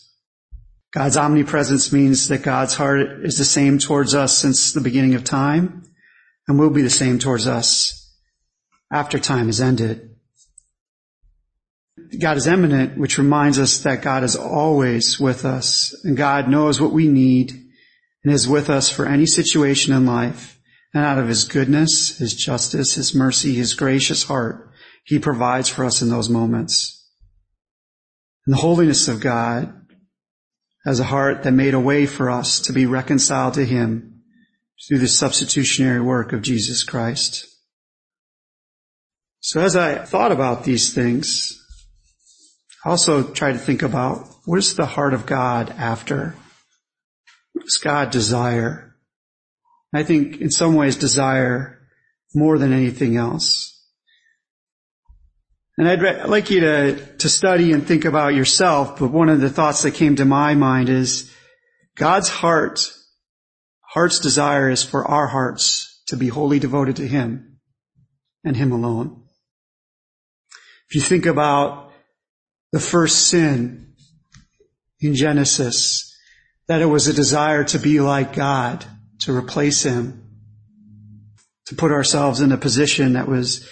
God's 0.93 1.17
omnipresence 1.17 1.93
means 1.93 2.29
that 2.29 2.43
God's 2.43 2.75
heart 2.75 3.25
is 3.25 3.37
the 3.37 3.45
same 3.45 3.79
towards 3.79 4.15
us 4.15 4.39
since 4.39 4.73
the 4.73 4.81
beginning 4.81 5.15
of 5.15 5.25
time 5.25 5.85
and 6.49 6.59
will 6.59 6.71
be 6.71 6.83
the 6.83 6.91
same 6.91 7.19
towards 7.19 7.47
us 7.47 8.15
after 8.91 9.19
time 9.19 9.49
is 9.49 9.61
ended. 9.61 10.17
God 12.19 12.37
is 12.37 12.47
immanent, 12.47 12.97
which 12.97 13.19
reminds 13.19 13.59
us 13.59 13.79
that 13.79 14.03
God 14.03 14.23
is 14.23 14.37
always 14.37 15.19
with 15.19 15.45
us 15.45 15.95
and 16.05 16.17
God 16.17 16.49
knows 16.49 16.81
what 16.81 16.93
we 16.93 17.09
need 17.09 17.53
and 18.25 18.33
is 18.33 18.49
with 18.49 18.71
us 18.71 18.89
for 18.89 19.07
any 19.07 19.27
situation 19.27 19.93
in 19.93 20.07
life. 20.07 20.56
And 20.97 21.05
out 21.05 21.19
of 21.19 21.29
his 21.29 21.45
goodness, 21.45 22.17
his 22.17 22.33
justice, 22.33 22.95
his 22.95 23.15
mercy, 23.15 23.53
his 23.53 23.75
gracious 23.75 24.23
heart, 24.23 24.71
he 25.05 25.19
provides 25.19 25.69
for 25.69 25.85
us 25.85 26.01
in 26.01 26.09
those 26.09 26.31
moments. 26.31 27.07
And 28.47 28.55
the 28.55 28.61
holiness 28.61 29.07
of 29.07 29.21
God 29.21 29.75
has 30.87 30.99
a 30.99 31.05
heart 31.05 31.43
that 31.43 31.53
made 31.53 31.75
a 31.75 31.79
way 31.79 32.07
for 32.07 32.31
us 32.31 32.61
to 32.61 32.73
be 32.73 32.87
reconciled 32.87 33.53
to 33.55 33.67
Him 33.67 34.23
through 34.89 35.01
the 35.01 35.07
substitutionary 35.07 36.01
work 36.01 36.33
of 36.33 36.41
Jesus 36.41 36.83
Christ. 36.83 37.45
So 39.41 39.61
as 39.61 39.77
I 39.77 39.97
thought 39.97 40.33
about 40.33 40.65
these 40.65 40.95
things, 40.95 41.63
I 42.87 42.89
also 42.89 43.23
tried 43.23 43.53
to 43.53 43.59
think 43.59 43.83
about 43.83 44.27
what 44.47 44.59
is 44.59 44.77
the 44.77 44.87
heart 44.87 45.13
of 45.13 45.27
God 45.27 45.69
after? 45.77 46.35
What 47.53 47.67
does 47.67 47.77
God 47.77 48.11
desire? 48.11 48.96
I 49.95 50.03
think 50.03 50.41
in 50.41 50.51
some 50.51 50.75
ways 50.75 50.97
desire 50.97 51.79
more 52.35 52.59
than 52.59 52.73
anything 52.73 53.17
else. 53.17 53.73
And 55.79 55.89
I'd 55.89 56.29
like 56.29 56.51
you 56.51 56.61
to, 56.61 57.17
to 57.19 57.29
study 57.29 57.73
and 57.73 57.87
think 57.87 58.05
about 58.07 58.35
yourself, 58.35 58.99
but 58.99 59.11
one 59.11 59.29
of 59.29 59.41
the 59.41 59.51
thoughts 59.51 59.83
that 59.83 59.93
came 59.93 60.17
to 60.17 60.25
my 60.25 60.55
mind 60.55 60.89
is 60.89 61.31
God's 61.97 62.29
heart, 62.29 62.93
heart's 63.81 64.21
desire 64.21 64.71
is 64.71 64.83
for 64.83 65.07
our 65.07 65.27
hearts 65.27 66.03
to 66.07 66.17
be 66.17 66.29
wholly 66.29 66.59
devoted 66.59 66.97
to 66.97 67.07
Him 67.07 67.59
and 68.43 68.57
Him 68.57 68.73
alone. 68.73 69.25
If 70.89 70.95
you 70.95 71.01
think 71.03 71.27
about 71.27 71.93
the 72.73 72.81
first 72.81 73.29
sin 73.29 73.95
in 75.01 75.15
Genesis, 75.15 76.17
that 76.69 76.81
it 76.81 76.87
was 76.87 77.07
a 77.07 77.13
desire 77.13 77.65
to 77.65 77.79
be 77.79 78.01
like 78.01 78.35
God, 78.35 78.85
to 79.21 79.35
replace 79.35 79.83
Him, 79.83 80.23
to 81.67 81.75
put 81.75 81.93
ourselves 81.93 82.41
in 82.41 82.53
a 82.53 82.57
position 82.57 83.15
that 83.15 83.29
was 83.29 83.69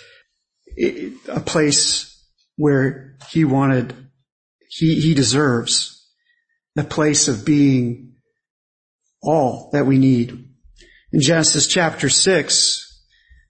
a 0.79 1.41
place 1.41 2.11
where 2.57 3.17
he 3.31 3.45
wanted, 3.45 3.95
he, 4.69 5.01
he 5.01 5.15
deserves 5.15 6.09
the 6.75 6.85
place 6.85 7.29
of 7.29 7.45
being 7.45 8.15
all 9.23 9.71
that 9.73 9.87
we 9.87 9.99
need. 9.99 10.31
In 11.13 11.21
Genesis 11.21 11.67
chapter 11.69 12.09
six, 12.09 13.03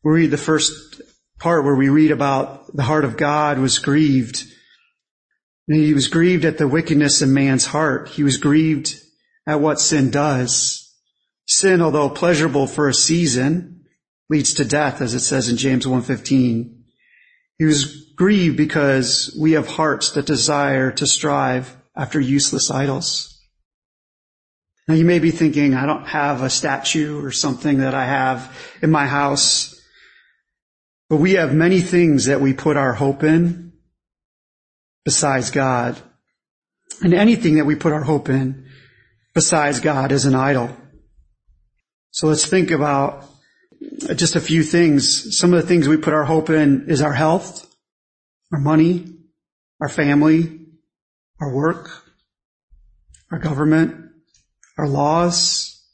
we 0.03 0.13
read 0.13 0.31
the 0.31 0.37
first 0.37 1.01
part 1.39 1.65
where 1.65 1.75
we 1.75 1.89
read 1.89 2.11
about 2.11 2.75
the 2.77 2.83
heart 2.83 3.05
of 3.05 3.17
God 3.17 3.59
was 3.59 3.79
grieved. 3.79 4.45
And 5.67 5.79
he 5.79 5.95
was 5.95 6.09
grieved 6.09 6.45
at 6.45 6.59
the 6.59 6.69
wickedness 6.69 7.23
in 7.23 7.33
man's 7.33 7.65
heart. 7.65 8.09
He 8.09 8.23
was 8.23 8.37
grieved 8.37 9.01
at 9.47 9.61
what 9.61 9.81
sin 9.81 10.11
does. 10.11 10.84
Sin, 11.57 11.83
although 11.83 12.11
pleasurable 12.11 12.67
for 12.67 12.89
a 12.89 12.95
season, 12.95 13.85
leads 14.29 14.55
to 14.55 14.65
death, 14.65 15.01
as 15.01 15.15
it 15.15 15.21
says 15.21 15.49
in 15.49 15.57
James 15.57 15.87
1.15. 15.87 16.83
He 17.59 17.65
was 17.65 18.13
grieved 18.17 18.57
because 18.57 19.37
we 19.41 19.53
have 19.53 19.69
hearts 19.69 20.11
that 20.13 20.27
desire 20.27 20.91
to 20.91 21.07
strive 21.07 21.77
after 21.95 22.19
useless 22.19 22.73
idols. 22.73 23.41
Now 24.89 24.95
you 24.95 25.05
may 25.05 25.21
be 25.21 25.31
thinking, 25.31 25.75
I 25.75 25.87
don't 25.87 26.09
have 26.09 26.43
a 26.43 26.51
statue 26.51 27.25
or 27.25 27.31
something 27.31 27.79
that 27.79 27.95
I 27.95 28.05
have 28.05 28.53
in 28.83 28.91
my 28.91 29.07
house, 29.07 29.81
but 31.09 31.19
we 31.19 31.35
have 31.35 31.55
many 31.55 31.81
things 31.81 32.25
that 32.25 32.41
we 32.41 32.53
put 32.53 32.77
our 32.77 32.95
hope 32.95 33.23
in 33.23 33.75
besides 35.05 35.53
God. 35.53 35.97
And 37.01 37.15
anything 37.15 37.57
that 37.57 37.65
we 37.65 37.77
put 37.77 37.93
our 37.93 38.03
hope 38.03 38.29
in 38.29 38.67
besides 39.35 39.79
God 39.79 40.11
is 40.11 40.25
an 40.25 40.35
idol. 40.35 40.77
So 42.15 42.29
let's 42.29 42.47
think 42.47 42.71
about 42.71 43.27
just 44.15 44.37
a 44.37 44.41
few 44.41 44.63
things. 44.63 45.37
Some 45.37 45.53
of 45.53 45.61
the 45.61 45.67
things 45.67 45.89
we 45.89 45.97
put 45.97 46.15
our 46.15 46.23
hope 46.23 46.49
in 46.49 46.89
is 46.89 47.03
our 47.03 47.13
health, 47.13 47.69
our 48.53 48.61
money, 48.61 49.17
our 49.81 49.89
family, 49.89 50.61
our 51.41 51.53
work, 51.53 51.91
our 53.33 53.41
government, 53.41 54.13
our 54.79 54.87
laws, 54.87 55.85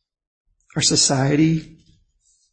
our 0.76 0.82
society, 0.82 1.78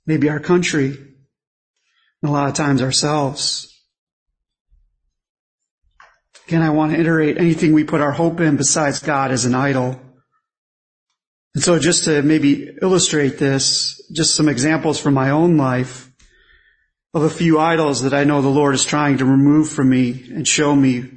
maybe 0.05 0.29
our 0.29 0.39
country, 0.39 0.87
and 0.87 2.29
a 2.29 2.31
lot 2.31 2.47
of 2.47 2.53
times 2.53 2.81
ourselves. 2.81 3.67
Again, 6.47 6.61
I 6.61 6.69
want 6.69 6.93
to 6.93 6.99
iterate 7.01 7.37
anything 7.37 7.73
we 7.73 7.83
put 7.83 7.99
our 7.99 8.13
hope 8.13 8.39
in 8.39 8.55
besides 8.55 9.01
God 9.01 9.33
is 9.33 9.43
an 9.43 9.55
idol. 9.55 9.99
And 11.57 11.63
so 11.63 11.79
just 11.79 12.03
to 12.03 12.21
maybe 12.21 12.69
illustrate 12.83 13.39
this, 13.39 13.99
just 14.11 14.35
some 14.35 14.47
examples 14.47 14.99
from 14.99 15.15
my 15.15 15.31
own 15.31 15.57
life 15.57 16.07
of 17.15 17.23
a 17.23 17.31
few 17.31 17.57
idols 17.57 18.03
that 18.03 18.13
I 18.13 18.25
know 18.25 18.43
the 18.43 18.47
Lord 18.47 18.75
is 18.75 18.85
trying 18.85 19.17
to 19.17 19.25
remove 19.25 19.67
from 19.67 19.89
me 19.89 20.23
and 20.29 20.47
show 20.47 20.75
me 20.75 21.09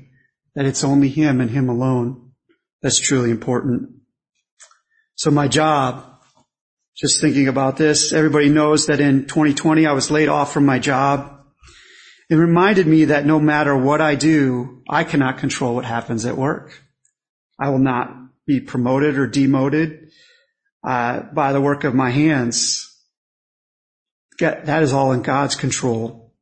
that 0.54 0.64
it's 0.64 0.82
only 0.82 1.10
Him 1.10 1.42
and 1.42 1.50
Him 1.50 1.68
alone 1.68 2.30
that's 2.80 2.98
truly 2.98 3.30
important. 3.30 3.90
So 5.14 5.30
my 5.30 5.46
job, 5.46 6.06
just 6.96 7.20
thinking 7.20 7.46
about 7.46 7.76
this, 7.76 8.14
everybody 8.14 8.48
knows 8.48 8.86
that 8.86 8.98
in 8.98 9.26
2020 9.26 9.84
I 9.84 9.92
was 9.92 10.10
laid 10.10 10.30
off 10.30 10.54
from 10.54 10.64
my 10.64 10.78
job. 10.78 11.38
It 12.30 12.36
reminded 12.36 12.86
me 12.86 13.04
that 13.04 13.26
no 13.26 13.38
matter 13.40 13.76
what 13.76 14.00
I 14.00 14.14
do, 14.14 14.84
I 14.88 15.04
cannot 15.04 15.36
control 15.36 15.74
what 15.74 15.84
happens 15.84 16.24
at 16.24 16.38
work. 16.38 16.82
I 17.58 17.68
will 17.68 17.78
not 17.78 18.16
be 18.46 18.58
promoted 18.58 19.18
or 19.18 19.26
demoted 19.26 20.09
uh, 20.82 21.20
by 21.32 21.52
the 21.52 21.60
work 21.60 21.84
of 21.84 21.94
my 21.94 22.10
hands. 22.10 22.86
That 24.38 24.82
is 24.82 24.92
all 24.92 25.12
in 25.12 25.22
God's 25.22 25.54
control. 25.54 26.32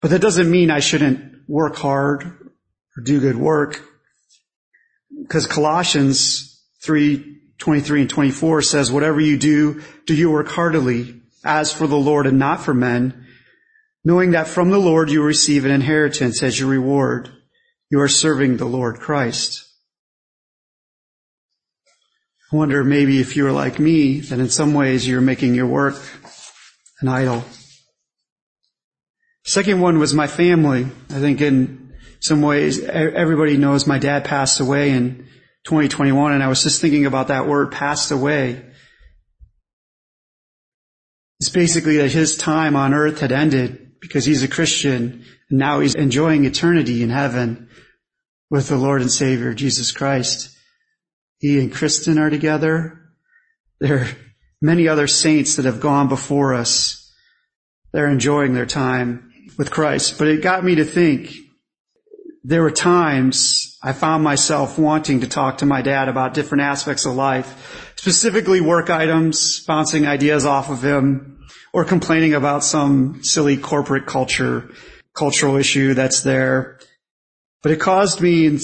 But 0.00 0.10
that 0.10 0.22
doesn't 0.22 0.50
mean 0.50 0.70
I 0.70 0.80
shouldn't 0.80 1.48
work 1.48 1.76
hard 1.76 2.24
or 2.24 3.02
do 3.02 3.20
good 3.20 3.36
work. 3.36 3.80
Because 5.20 5.46
Colossians 5.46 6.64
3, 6.82 7.40
23 7.58 8.00
and 8.00 8.10
24 8.10 8.62
says, 8.62 8.90
whatever 8.90 9.20
you 9.20 9.38
do, 9.38 9.82
do 10.06 10.14
you 10.14 10.30
work 10.30 10.48
heartily 10.48 11.20
as 11.44 11.72
for 11.72 11.86
the 11.86 11.96
Lord 11.96 12.26
and 12.26 12.38
not 12.38 12.60
for 12.60 12.74
men, 12.74 13.26
knowing 14.04 14.32
that 14.32 14.48
from 14.48 14.70
the 14.70 14.78
Lord 14.78 15.10
you 15.10 15.22
receive 15.22 15.64
an 15.64 15.70
inheritance 15.70 16.42
as 16.42 16.58
your 16.58 16.68
reward. 16.68 17.30
You 17.90 18.00
are 18.00 18.08
serving 18.08 18.56
the 18.56 18.64
Lord 18.64 18.98
Christ. 18.98 19.68
I 22.52 22.56
wonder 22.56 22.84
maybe 22.84 23.18
if 23.18 23.34
you 23.34 23.44
were 23.44 23.52
like 23.52 23.78
me, 23.78 24.20
that 24.20 24.38
in 24.38 24.50
some 24.50 24.74
ways 24.74 25.08
you're 25.08 25.22
making 25.22 25.54
your 25.54 25.66
work 25.66 25.96
an 27.00 27.08
idol. 27.08 27.44
Second 29.44 29.80
one 29.80 29.98
was 29.98 30.12
my 30.12 30.26
family. 30.26 30.86
I 31.08 31.20
think 31.20 31.40
in 31.40 31.94
some 32.20 32.42
ways 32.42 32.78
everybody 32.78 33.56
knows 33.56 33.86
my 33.86 33.98
dad 33.98 34.26
passed 34.26 34.60
away 34.60 34.90
in 34.90 35.28
2021 35.64 36.32
and 36.32 36.42
I 36.42 36.48
was 36.48 36.62
just 36.62 36.82
thinking 36.82 37.06
about 37.06 37.28
that 37.28 37.48
word 37.48 37.72
passed 37.72 38.10
away. 38.10 38.62
It's 41.40 41.48
basically 41.48 41.96
that 41.96 42.12
his 42.12 42.36
time 42.36 42.76
on 42.76 42.92
earth 42.92 43.20
had 43.20 43.32
ended 43.32 43.92
because 43.98 44.26
he's 44.26 44.42
a 44.42 44.48
Christian 44.48 45.24
and 45.48 45.58
now 45.58 45.80
he's 45.80 45.94
enjoying 45.94 46.44
eternity 46.44 47.02
in 47.02 47.08
heaven 47.08 47.70
with 48.50 48.68
the 48.68 48.76
Lord 48.76 49.00
and 49.00 49.10
Savior 49.10 49.54
Jesus 49.54 49.90
Christ. 49.90 50.51
He 51.42 51.58
and 51.58 51.72
Kristen 51.72 52.18
are 52.18 52.30
together. 52.30 53.00
There 53.80 53.98
are 53.98 54.08
many 54.60 54.86
other 54.86 55.08
saints 55.08 55.56
that 55.56 55.64
have 55.64 55.80
gone 55.80 56.06
before 56.06 56.54
us. 56.54 57.12
They're 57.92 58.08
enjoying 58.08 58.54
their 58.54 58.64
time 58.64 59.32
with 59.58 59.72
Christ. 59.72 60.18
But 60.18 60.28
it 60.28 60.40
got 60.40 60.62
me 60.62 60.76
to 60.76 60.84
think, 60.84 61.34
there 62.44 62.62
were 62.62 62.70
times 62.70 63.76
I 63.82 63.92
found 63.92 64.22
myself 64.22 64.78
wanting 64.78 65.22
to 65.22 65.26
talk 65.26 65.58
to 65.58 65.66
my 65.66 65.82
dad 65.82 66.08
about 66.08 66.32
different 66.32 66.62
aspects 66.62 67.06
of 67.06 67.16
life, 67.16 67.92
specifically 67.96 68.60
work 68.60 68.88
items, 68.88 69.64
bouncing 69.66 70.06
ideas 70.06 70.46
off 70.46 70.70
of 70.70 70.84
him, 70.84 71.44
or 71.72 71.84
complaining 71.84 72.34
about 72.34 72.62
some 72.62 73.24
silly 73.24 73.56
corporate 73.56 74.06
culture, 74.06 74.70
cultural 75.12 75.56
issue 75.56 75.94
that's 75.94 76.22
there. 76.22 76.78
But 77.64 77.72
it 77.72 77.80
caused 77.80 78.20
me 78.20 78.60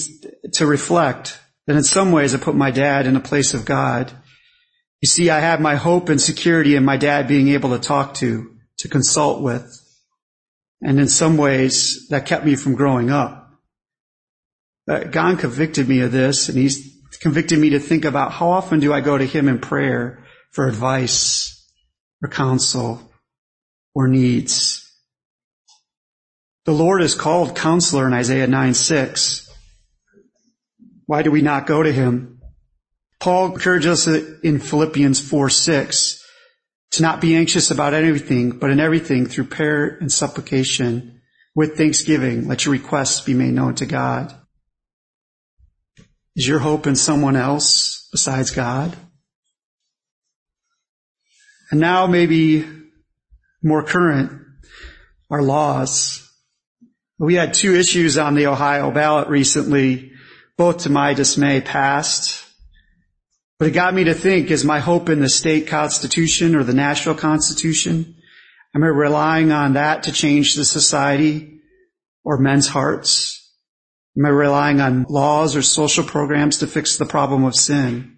to 0.53 0.65
reflect 0.65 1.37
that 1.69 1.77
in 1.77 1.83
some 1.83 2.11
ways 2.11 2.33
I 2.33 2.39
put 2.39 2.55
my 2.55 2.71
dad 2.71 3.05
in 3.05 3.15
a 3.15 3.19
place 3.19 3.53
of 3.53 3.63
God. 3.63 4.11
You 5.01 5.07
see, 5.07 5.29
I 5.29 5.39
had 5.39 5.61
my 5.61 5.75
hope 5.75 6.09
and 6.09 6.19
security 6.19 6.75
in 6.75 6.83
my 6.83 6.97
dad 6.97 7.27
being 7.27 7.49
able 7.49 7.69
to 7.69 7.79
talk 7.79 8.15
to, 8.15 8.55
to 8.79 8.87
consult 8.87 9.43
with. 9.43 9.71
And 10.81 10.99
in 10.99 11.07
some 11.07 11.37
ways 11.37 12.07
that 12.07 12.25
kept 12.25 12.43
me 12.43 12.55
from 12.55 12.73
growing 12.73 13.11
up. 13.11 13.51
But 14.87 15.11
God 15.11 15.37
convicted 15.37 15.87
me 15.87 15.99
of 16.01 16.11
this 16.11 16.49
and 16.49 16.57
he's 16.57 16.91
convicted 17.21 17.59
me 17.59 17.69
to 17.69 17.79
think 17.79 18.03
about 18.03 18.31
how 18.31 18.49
often 18.49 18.79
do 18.79 18.91
I 18.91 19.01
go 19.01 19.15
to 19.15 19.25
him 19.25 19.47
in 19.47 19.59
prayer 19.59 20.25
for 20.49 20.67
advice 20.67 21.71
or 22.23 22.29
counsel 22.29 23.11
or 23.93 24.07
needs. 24.07 24.91
The 26.65 26.71
Lord 26.71 27.03
is 27.03 27.13
called 27.13 27.55
counselor 27.55 28.07
in 28.07 28.13
Isaiah 28.13 28.47
9, 28.47 28.73
6. 28.73 29.48
Why 31.09 31.23
do 31.23 31.31
we 31.31 31.41
not 31.41 31.65
go 31.65 31.81
to 31.81 31.91
him? 31.91 32.39
Paul 33.19 33.53
encourages 33.53 34.07
us 34.07 34.23
in 34.43 34.59
Philippians 34.59 35.19
4, 35.19 35.49
6 35.49 36.23
to 36.91 37.01
not 37.01 37.19
be 37.19 37.35
anxious 37.35 37.71
about 37.71 37.95
anything, 37.95 38.51
but 38.51 38.69
in 38.69 38.79
everything 38.79 39.25
through 39.25 39.45
prayer 39.45 39.97
and 39.99 40.11
supplication 40.11 41.19
with 41.55 41.75
thanksgiving, 41.75 42.47
let 42.47 42.63
your 42.63 42.73
requests 42.73 43.21
be 43.21 43.33
made 43.33 43.55
known 43.55 43.73
to 43.73 43.87
God. 43.87 44.35
Is 46.35 46.47
your 46.47 46.59
hope 46.59 46.85
in 46.85 46.95
someone 46.95 47.35
else 47.35 48.07
besides 48.11 48.51
God? 48.51 48.95
And 51.71 51.79
now 51.79 52.05
maybe 52.05 52.67
more 53.63 53.81
current, 53.81 54.43
our 55.31 55.41
laws. 55.41 56.31
We 57.17 57.33
had 57.33 57.55
two 57.55 57.75
issues 57.75 58.19
on 58.19 58.35
the 58.35 58.45
Ohio 58.45 58.91
ballot 58.91 59.27
recently, 59.27 60.11
both 60.59 60.79
to 60.79 60.89
my 60.89 61.13
dismay 61.13 61.61
passed. 61.61 62.45
But 63.59 63.69
it 63.69 63.71
got 63.71 63.93
me 63.93 64.03
to 64.03 64.13
think, 64.13 64.51
is 64.51 64.65
my 64.65 64.79
hope 64.79 65.07
in 65.07 65.21
the 65.21 65.29
state 65.29 65.67
constitution 65.67 66.53
or 66.53 66.65
the 66.65 66.73
national 66.73 67.15
constitution? 67.15 68.17
Am 68.75 68.83
I 68.83 68.87
relying 68.87 69.53
on 69.53 69.73
that 69.73 70.03
to 70.03 70.11
change 70.11 70.55
the 70.55 70.65
society 70.65 71.61
or 72.25 72.37
men's 72.37 72.67
hearts? 72.67 73.53
Am 74.17 74.25
I 74.25 74.29
relying 74.29 74.81
on 74.81 75.05
laws 75.07 75.55
or 75.55 75.61
social 75.61 76.03
programs 76.03 76.57
to 76.57 76.67
fix 76.67 76.97
the 76.97 77.05
problem 77.05 77.45
of 77.45 77.55
sin? 77.55 78.17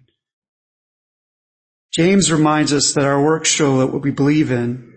James 1.94 2.32
reminds 2.32 2.72
us 2.72 2.92
that 2.94 3.04
our 3.04 3.22
works 3.22 3.50
show 3.50 3.86
what 3.86 4.02
we 4.02 4.10
believe 4.10 4.50
in. 4.50 4.92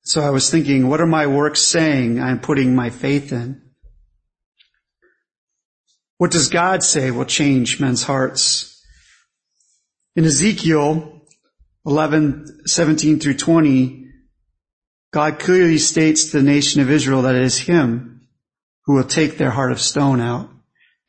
So 0.00 0.22
I 0.22 0.30
was 0.30 0.50
thinking, 0.50 0.88
what 0.88 1.02
are 1.02 1.06
my 1.06 1.26
works 1.26 1.60
saying 1.60 2.18
I'm 2.22 2.40
putting 2.40 2.74
my 2.74 2.88
faith 2.88 3.32
in? 3.32 3.67
What 6.18 6.32
does 6.32 6.48
God 6.48 6.82
say 6.82 7.10
will 7.10 7.24
change 7.24 7.80
men's 7.80 8.02
hearts? 8.02 8.84
In 10.16 10.24
Ezekiel 10.24 11.22
11, 11.86 12.66
17 12.66 13.20
through 13.20 13.36
20, 13.36 14.04
God 15.12 15.38
clearly 15.38 15.78
states 15.78 16.26
to 16.26 16.38
the 16.38 16.42
nation 16.42 16.82
of 16.82 16.90
Israel 16.90 17.22
that 17.22 17.36
it 17.36 17.42
is 17.42 17.58
Him 17.58 18.28
who 18.84 18.94
will 18.94 19.04
take 19.04 19.38
their 19.38 19.50
heart 19.50 19.70
of 19.70 19.80
stone 19.80 20.20
out 20.20 20.50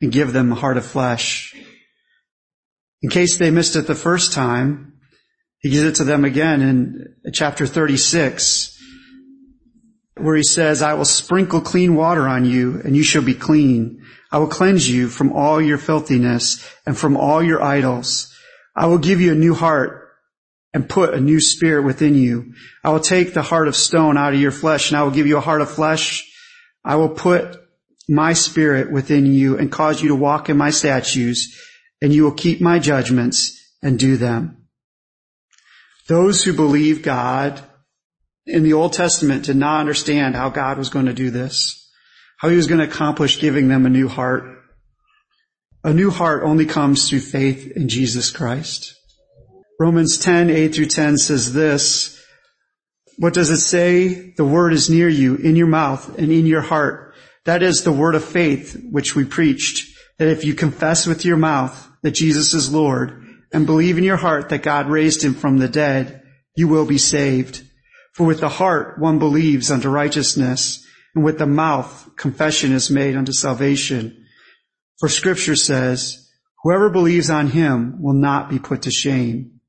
and 0.00 0.12
give 0.12 0.32
them 0.32 0.52
a 0.52 0.54
heart 0.54 0.76
of 0.76 0.86
flesh. 0.86 1.56
In 3.02 3.10
case 3.10 3.36
they 3.36 3.50
missed 3.50 3.74
it 3.74 3.86
the 3.88 3.94
first 3.96 4.32
time, 4.32 5.00
he 5.58 5.70
gives 5.70 5.86
it 5.86 5.94
to 5.96 6.04
them 6.04 6.24
again 6.24 6.62
in 6.62 7.32
chapter 7.32 7.66
36, 7.66 8.78
where 10.16 10.36
he 10.36 10.42
says, 10.42 10.82
I 10.82 10.94
will 10.94 11.04
sprinkle 11.04 11.60
clean 11.60 11.96
water 11.96 12.28
on 12.28 12.44
you 12.44 12.80
and 12.84 12.96
you 12.96 13.02
shall 13.02 13.22
be 13.22 13.34
clean. 13.34 14.02
I 14.32 14.38
will 14.38 14.46
cleanse 14.46 14.88
you 14.88 15.08
from 15.08 15.32
all 15.32 15.60
your 15.60 15.78
filthiness 15.78 16.66
and 16.86 16.96
from 16.96 17.16
all 17.16 17.42
your 17.42 17.62
idols. 17.62 18.32
I 18.76 18.86
will 18.86 18.98
give 18.98 19.20
you 19.20 19.32
a 19.32 19.36
new 19.36 19.54
heart 19.54 20.08
and 20.72 20.88
put 20.88 21.14
a 21.14 21.20
new 21.20 21.40
spirit 21.40 21.84
within 21.84 22.14
you. 22.14 22.54
I 22.84 22.90
will 22.90 23.00
take 23.00 23.34
the 23.34 23.42
heart 23.42 23.66
of 23.66 23.74
stone 23.74 24.16
out 24.16 24.34
of 24.34 24.40
your 24.40 24.52
flesh 24.52 24.90
and 24.90 24.98
I 24.98 25.02
will 25.02 25.10
give 25.10 25.26
you 25.26 25.36
a 25.36 25.40
heart 25.40 25.60
of 25.60 25.70
flesh. 25.70 26.30
I 26.84 26.96
will 26.96 27.08
put 27.08 27.56
my 28.08 28.32
spirit 28.32 28.90
within 28.90 29.26
you 29.26 29.58
and 29.58 29.70
cause 29.70 30.00
you 30.00 30.08
to 30.08 30.14
walk 30.14 30.48
in 30.48 30.56
my 30.56 30.70
statutes 30.70 31.60
and 32.00 32.12
you 32.12 32.24
will 32.24 32.32
keep 32.32 32.60
my 32.60 32.78
judgments 32.78 33.56
and 33.82 33.98
do 33.98 34.16
them. 34.16 34.68
Those 36.06 36.42
who 36.42 36.52
believe 36.52 37.02
God 37.02 37.62
in 38.46 38.62
the 38.62 38.72
Old 38.72 38.92
Testament 38.92 39.44
did 39.44 39.56
not 39.56 39.80
understand 39.80 40.34
how 40.34 40.50
God 40.50 40.78
was 40.78 40.90
going 40.90 41.06
to 41.06 41.12
do 41.12 41.30
this, 41.30 41.89
how 42.40 42.48
he 42.48 42.56
was 42.56 42.66
going 42.66 42.80
to 42.80 42.86
accomplish 42.86 43.40
giving 43.40 43.68
them 43.68 43.84
a 43.84 43.90
new 43.90 44.08
heart. 44.08 44.44
A 45.84 45.92
new 45.92 46.10
heart 46.10 46.42
only 46.42 46.64
comes 46.64 47.08
through 47.08 47.20
faith 47.20 47.72
in 47.76 47.88
Jesus 47.88 48.30
Christ. 48.30 48.94
Romans 49.78 50.18
10, 50.18 50.48
8 50.50 50.74
through 50.74 50.86
10 50.86 51.18
says 51.18 51.52
this, 51.52 52.18
what 53.18 53.34
does 53.34 53.50
it 53.50 53.58
say? 53.58 54.32
The 54.38 54.46
word 54.46 54.72
is 54.72 54.88
near 54.88 55.08
you, 55.08 55.36
in 55.36 55.54
your 55.54 55.66
mouth 55.66 56.18
and 56.18 56.32
in 56.32 56.46
your 56.46 56.62
heart. 56.62 57.14
That 57.44 57.62
is 57.62 57.82
the 57.82 57.92
word 57.92 58.14
of 58.14 58.24
faith 58.24 58.82
which 58.90 59.14
we 59.14 59.26
preached, 59.26 59.94
that 60.18 60.28
if 60.28 60.42
you 60.42 60.54
confess 60.54 61.06
with 61.06 61.26
your 61.26 61.36
mouth 61.36 61.90
that 62.02 62.12
Jesus 62.12 62.54
is 62.54 62.72
Lord 62.72 63.22
and 63.52 63.66
believe 63.66 63.98
in 63.98 64.04
your 64.04 64.16
heart 64.16 64.48
that 64.48 64.62
God 64.62 64.88
raised 64.88 65.22
him 65.22 65.34
from 65.34 65.58
the 65.58 65.68
dead, 65.68 66.22
you 66.56 66.68
will 66.68 66.86
be 66.86 66.96
saved. 66.96 67.62
For 68.14 68.26
with 68.26 68.40
the 68.40 68.48
heart 68.48 68.98
one 68.98 69.18
believes 69.18 69.70
unto 69.70 69.90
righteousness, 69.90 70.82
and 71.14 71.24
with 71.24 71.38
the 71.38 71.46
mouth 71.46 72.10
confession 72.16 72.72
is 72.72 72.90
made 72.90 73.16
unto 73.16 73.32
salvation. 73.32 74.26
For 74.98 75.08
scripture 75.08 75.56
says, 75.56 76.28
whoever 76.62 76.90
believes 76.90 77.30
on 77.30 77.48
him 77.48 78.02
will 78.02 78.14
not 78.14 78.50
be 78.50 78.58
put 78.58 78.82
to 78.82 78.90
shame. 78.90 79.60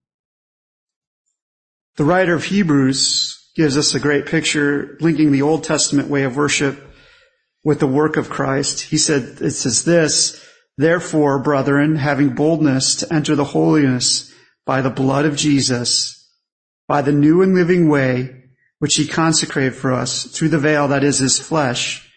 The 1.96 2.04
writer 2.04 2.34
of 2.34 2.46
Hebrews 2.46 3.52
gives 3.56 3.78
us 3.78 3.94
a 3.94 4.00
great 4.00 4.26
picture 4.26 4.98
linking 5.02 5.32
the 5.32 5.42
Old 5.42 5.64
Testament 5.64 6.10
way 6.10 6.24
of 6.24 6.38
worship 6.38 6.82
with 7.64 7.80
the 7.80 7.88
work 7.88 8.18
of 8.18 8.30
Christ. 8.30 8.82
He 8.82 8.98
said, 8.98 9.39
it 9.42 9.52
says 9.52 9.84
this, 9.84 10.44
therefore, 10.78 11.39
brethren, 11.39 11.96
having 11.96 12.36
boldness 12.36 12.96
to 12.98 13.14
enter 13.14 13.36
the 13.36 13.44
holiness 13.44 14.34
by 14.66 14.82
the 14.82 14.89
blood 14.89 15.26
of 15.26 15.36
Jesus, 15.36 16.30
by 16.88 17.02
the 17.02 17.12
new 17.12 17.42
and 17.42 17.54
living 17.54 17.89
way 17.89 18.41
which 18.82 18.96
he 18.96 19.06
consecrated 19.06 19.76
for 19.76 19.94
us 19.94 20.24
through 20.24 20.50
the 20.50 20.58
veil 20.58 20.88
that 20.88 21.04
is 21.04 21.20
his 21.20 21.38
flesh, 21.38 22.12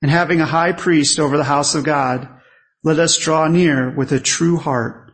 and 0.00 0.08
having 0.08 0.40
a 0.40 0.46
high 0.46 0.70
priest 0.70 1.18
over 1.18 1.36
the 1.36 1.42
house 1.42 1.74
of 1.74 1.82
God, 1.82 2.28
let 2.84 3.00
us 3.00 3.16
draw 3.16 3.48
near 3.48 3.90
with 3.90 4.12
a 4.12 4.20
true 4.20 4.56
heart 4.56 5.10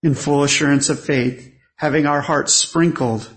in 0.00 0.14
full 0.14 0.44
assurance 0.44 0.90
of 0.90 1.00
faith, 1.00 1.52
having 1.74 2.06
our 2.06 2.20
hearts 2.20 2.52
sprinkled 2.52 3.28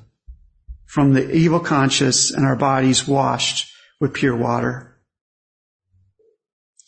from 0.85 1.13
the 1.13 1.27
evil 1.31 1.59
conscience 1.59 2.29
and 2.29 2.45
our 2.45 2.55
bodies 2.55 3.07
washed 3.07 3.73
with 3.99 4.13
pure 4.13 4.35
water. 4.35 4.95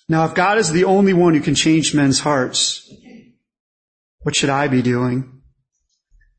Now, 0.07 0.25
if 0.25 0.35
God 0.35 0.59
is 0.59 0.71
the 0.71 0.83
only 0.83 1.13
one 1.13 1.33
who 1.33 1.41
can 1.41 1.55
change 1.55 1.95
men's 1.95 2.19
hearts, 2.19 2.87
what 4.21 4.35
should 4.35 4.51
I 4.51 4.67
be 4.67 4.83
doing? 4.83 5.38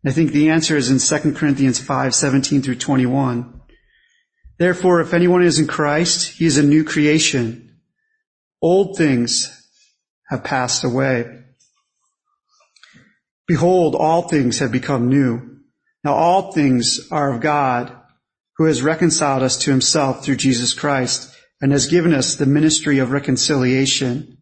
I 0.04 0.12
think 0.12 0.32
the 0.32 0.48
answer 0.48 0.76
is 0.76 0.90
in 0.90 1.20
2 1.20 1.34
Corinthians 1.34 1.78
5, 1.78 2.14
17 2.14 2.62
through 2.62 2.76
21. 2.76 3.60
Therefore, 4.58 5.00
if 5.00 5.12
anyone 5.12 5.42
is 5.42 5.58
in 5.58 5.66
Christ, 5.66 6.38
he 6.38 6.46
is 6.46 6.56
a 6.56 6.62
new 6.62 6.84
creation. 6.84 7.80
Old 8.62 8.96
things 8.96 9.56
have 10.28 10.44
passed 10.44 10.84
away. 10.84 11.38
Behold, 13.46 13.94
all 13.94 14.28
things 14.28 14.60
have 14.60 14.72
become 14.72 15.08
new. 15.08 15.58
Now 16.04 16.14
all 16.14 16.52
things 16.52 17.08
are 17.10 17.34
of 17.34 17.40
God, 17.40 17.94
who 18.56 18.66
has 18.66 18.82
reconciled 18.82 19.42
us 19.42 19.58
to 19.58 19.70
himself 19.70 20.24
through 20.24 20.36
Jesus 20.36 20.72
Christ 20.72 21.34
and 21.60 21.72
has 21.72 21.88
given 21.88 22.14
us 22.14 22.36
the 22.36 22.46
ministry 22.46 22.98
of 22.98 23.10
reconciliation. 23.10 24.38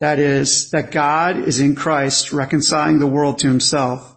That 0.00 0.18
is, 0.18 0.70
that 0.70 0.90
God 0.90 1.36
is 1.36 1.60
in 1.60 1.76
Christ 1.76 2.32
reconciling 2.32 2.98
the 2.98 3.06
world 3.06 3.38
to 3.40 3.48
himself, 3.48 4.16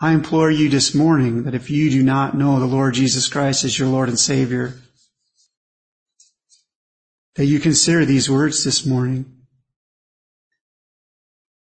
I 0.00 0.12
implore 0.12 0.50
you 0.50 0.68
this 0.68 0.94
morning 0.94 1.44
that 1.44 1.54
if 1.54 1.70
you 1.70 1.90
do 1.90 2.02
not 2.02 2.36
know 2.36 2.58
the 2.58 2.66
Lord 2.66 2.94
Jesus 2.94 3.28
Christ 3.28 3.64
as 3.64 3.78
your 3.78 3.88
Lord 3.88 4.08
and 4.08 4.18
Savior, 4.18 4.74
that 7.36 7.46
you 7.46 7.60
consider 7.60 8.04
these 8.04 8.30
words 8.30 8.64
this 8.64 8.86
morning. 8.86 9.36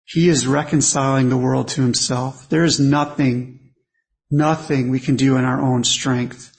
He 0.05 0.29
is 0.29 0.47
reconciling 0.47 1.29
the 1.29 1.37
world 1.37 1.69
to 1.69 1.81
himself. 1.81 2.49
There 2.49 2.63
is 2.63 2.79
nothing, 2.79 3.71
nothing 4.29 4.89
we 4.89 4.99
can 4.99 5.15
do 5.15 5.37
in 5.37 5.45
our 5.45 5.61
own 5.61 5.83
strength 5.83 6.53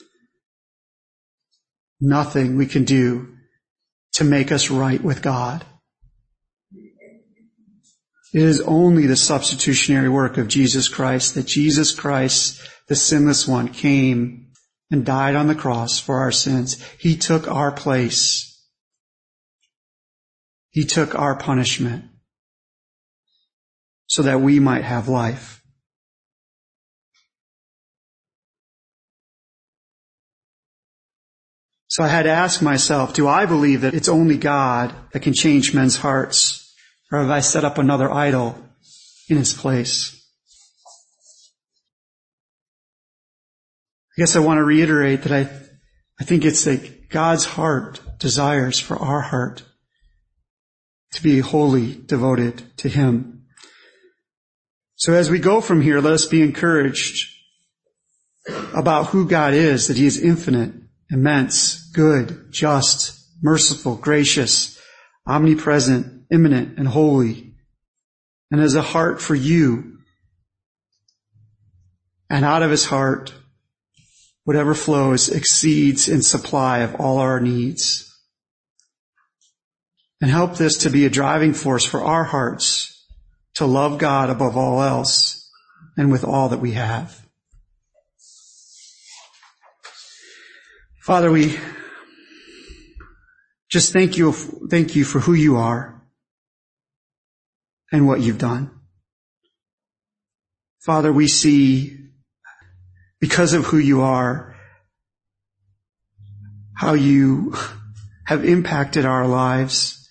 nothing 1.99 2.55
we 2.55 2.65
can 2.65 2.83
do 2.83 3.35
to 4.13 4.23
make 4.23 4.51
us 4.51 4.69
right 4.69 5.01
with 5.03 5.21
God. 5.21 5.65
It 8.31 8.43
is 8.43 8.61
only 8.61 9.07
the 9.07 9.15
substitutionary 9.15 10.09
work 10.09 10.37
of 10.37 10.47
Jesus 10.47 10.87
Christ 10.87 11.33
that 11.33 11.47
Jesus 11.47 11.91
Christ, 11.91 12.61
the 12.87 12.95
sinless 12.95 13.47
one, 13.47 13.69
came 13.69 14.51
and 14.91 15.05
died 15.05 15.35
on 15.35 15.47
the 15.47 15.55
cross 15.55 15.99
for 15.99 16.19
our 16.19 16.31
sins. 16.31 16.83
He 16.99 17.17
took 17.17 17.47
our 17.47 17.71
place. 17.71 18.45
He 20.69 20.85
took 20.85 21.15
our 21.15 21.35
punishment 21.35 22.05
so 24.05 24.23
that 24.23 24.41
we 24.41 24.59
might 24.59 24.83
have 24.83 25.07
life. 25.07 25.63
So 31.87 32.03
I 32.03 32.07
had 32.07 32.23
to 32.23 32.29
ask 32.29 32.61
myself, 32.61 33.15
do 33.15 33.27
I 33.27 33.47
believe 33.47 33.81
that 33.81 33.95
it's 33.95 34.09
only 34.09 34.37
God 34.37 34.93
that 35.11 35.21
can 35.21 35.33
change 35.33 35.73
men's 35.73 35.97
hearts? 35.97 36.68
Or 37.11 37.19
have 37.19 37.29
I 37.29 37.39
set 37.39 37.65
up 37.65 37.77
another 37.77 38.11
idol 38.11 38.57
in 39.29 39.37
his 39.37 39.53
place. 39.53 40.15
I 44.17 44.21
guess 44.21 44.35
I 44.35 44.39
want 44.39 44.57
to 44.57 44.63
reiterate 44.63 45.23
that 45.23 45.31
I, 45.31 45.49
I 46.19 46.23
think 46.23 46.43
it's 46.43 46.65
that 46.65 47.09
God's 47.09 47.45
heart 47.45 48.01
desires 48.19 48.79
for 48.79 48.97
our 48.97 49.21
heart 49.21 49.63
to 51.13 51.23
be 51.23 51.39
wholly 51.39 51.95
devoted 51.95 52.63
to 52.77 52.89
him. 52.89 53.45
So 54.95 55.13
as 55.13 55.29
we 55.29 55.39
go 55.39 55.61
from 55.61 55.81
here, 55.81 56.01
let 56.01 56.13
us 56.13 56.25
be 56.25 56.41
encouraged 56.41 57.27
about 58.75 59.07
who 59.07 59.27
God 59.27 59.53
is, 59.53 59.87
that 59.87 59.97
he 59.97 60.05
is 60.05 60.21
infinite, 60.21 60.73
immense, 61.09 61.89
good, 61.91 62.51
just, 62.51 63.17
merciful, 63.41 63.95
gracious, 63.95 64.77
omnipresent, 65.25 66.18
immanent, 66.31 66.77
and 66.77 66.87
holy, 66.87 67.53
and 68.51 68.61
has 68.61 68.75
a 68.75 68.81
heart 68.81 69.21
for 69.21 69.35
you. 69.35 69.97
And 72.29 72.45
out 72.45 72.63
of 72.63 72.71
his 72.71 72.85
heart, 72.85 73.33
whatever 74.43 74.73
flows 74.73 75.29
exceeds 75.29 76.07
in 76.07 76.21
supply 76.21 76.79
of 76.79 76.95
all 76.95 77.17
our 77.17 77.39
needs. 77.39 78.05
And 80.21 80.29
help 80.29 80.57
this 80.57 80.77
to 80.79 80.89
be 80.89 81.05
a 81.05 81.09
driving 81.09 81.53
force 81.53 81.85
for 81.85 82.03
our 82.03 82.25
hearts 82.25 83.07
to 83.55 83.65
love 83.65 83.97
God 83.97 84.29
above 84.29 84.57
all 84.57 84.81
else 84.81 85.49
and 85.97 86.11
with 86.11 86.23
all 86.23 86.49
that 86.49 86.59
we 86.59 86.73
have. 86.73 87.25
Father, 91.01 91.31
we 91.31 91.57
just 93.69 93.93
thank 93.93 94.17
you, 94.17 94.31
thank 94.31 94.95
you 94.95 95.03
for 95.03 95.19
who 95.19 95.33
you 95.33 95.57
are 95.57 95.98
and 97.91 98.07
what 98.07 98.21
you've 98.21 98.37
done. 98.37 98.71
Father, 100.79 101.11
we 101.11 101.27
see 101.27 101.97
because 103.19 103.53
of 103.53 103.65
who 103.65 103.77
you 103.77 104.01
are, 104.01 104.55
how 106.75 106.93
you 106.93 107.53
have 108.25 108.45
impacted 108.45 109.05
our 109.05 109.27
lives, 109.27 110.07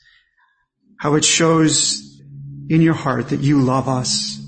how 0.98 1.14
it 1.14 1.24
shows 1.24 2.20
in 2.68 2.82
your 2.82 2.94
heart 2.94 3.30
that 3.30 3.40
you 3.40 3.60
love 3.62 3.88
us 3.88 4.38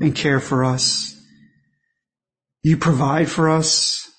and 0.00 0.14
care 0.14 0.40
for 0.40 0.64
us. 0.64 1.18
You 2.62 2.76
provide 2.76 3.30
for 3.30 3.48
us. 3.48 4.10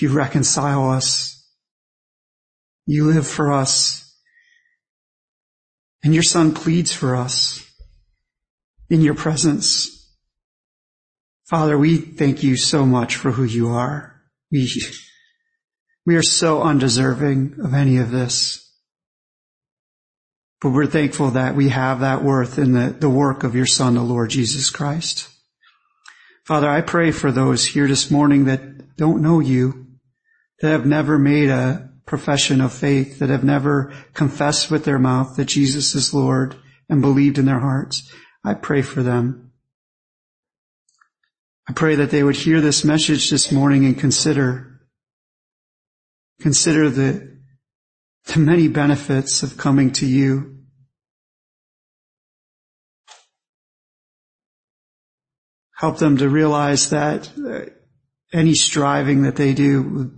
You 0.00 0.12
reconcile 0.12 0.90
us. 0.90 1.44
You 2.86 3.06
live 3.06 3.26
for 3.26 3.52
us. 3.52 4.05
And 6.02 6.14
your 6.14 6.22
son 6.22 6.54
pleads 6.54 6.92
for 6.92 7.16
us 7.16 7.68
in 8.88 9.00
your 9.00 9.14
presence. 9.14 9.92
Father, 11.48 11.78
we 11.78 11.96
thank 11.96 12.42
you 12.42 12.56
so 12.56 12.86
much 12.86 13.16
for 13.16 13.32
who 13.32 13.44
you 13.44 13.68
are. 13.68 14.20
We, 14.50 14.70
we 16.04 16.16
are 16.16 16.22
so 16.22 16.62
undeserving 16.62 17.56
of 17.62 17.74
any 17.74 17.98
of 17.98 18.10
this. 18.10 18.62
But 20.60 20.70
we're 20.70 20.86
thankful 20.86 21.32
that 21.32 21.54
we 21.54 21.68
have 21.68 22.00
that 22.00 22.22
worth 22.22 22.58
in 22.58 22.72
the, 22.72 22.88
the 22.98 23.10
work 23.10 23.44
of 23.44 23.54
your 23.54 23.66
son, 23.66 23.94
the 23.94 24.02
Lord 24.02 24.30
Jesus 24.30 24.70
Christ. 24.70 25.28
Father, 26.44 26.68
I 26.68 26.80
pray 26.80 27.10
for 27.10 27.30
those 27.30 27.66
here 27.66 27.88
this 27.88 28.10
morning 28.10 28.44
that 28.46 28.96
don't 28.96 29.22
know 29.22 29.40
you, 29.40 29.86
that 30.60 30.70
have 30.70 30.86
never 30.86 31.18
made 31.18 31.50
a 31.50 31.90
profession 32.06 32.60
of 32.60 32.72
faith, 32.72 33.18
that 33.18 33.28
have 33.28 33.44
never 33.44 33.92
confessed 34.14 34.70
with 34.70 34.84
their 34.84 34.98
mouth 34.98 35.36
that 35.36 35.46
Jesus 35.46 35.94
is 35.94 36.14
Lord 36.14 36.56
and 36.88 37.02
believed 37.02 37.36
in 37.36 37.46
their 37.46 37.58
hearts. 37.58 38.10
I 38.44 38.54
pray 38.54 38.82
for 38.82 39.02
them. 39.02 39.50
I 41.68 41.72
pray 41.72 41.96
that 41.96 42.10
they 42.10 42.22
would 42.22 42.36
hear 42.36 42.60
this 42.60 42.84
message 42.84 43.28
this 43.28 43.50
morning 43.50 43.84
and 43.84 43.98
consider, 43.98 44.80
consider 46.40 46.88
the, 46.88 47.38
the 48.26 48.38
many 48.38 48.68
benefits 48.68 49.42
of 49.42 49.56
coming 49.56 49.90
to 49.94 50.06
you. 50.06 50.58
Help 55.74 55.98
them 55.98 56.18
to 56.18 56.28
realize 56.28 56.90
that 56.90 57.30
uh, 57.36 57.68
any 58.32 58.54
striving 58.54 59.22
that 59.22 59.36
they 59.36 59.52
do 59.52 60.12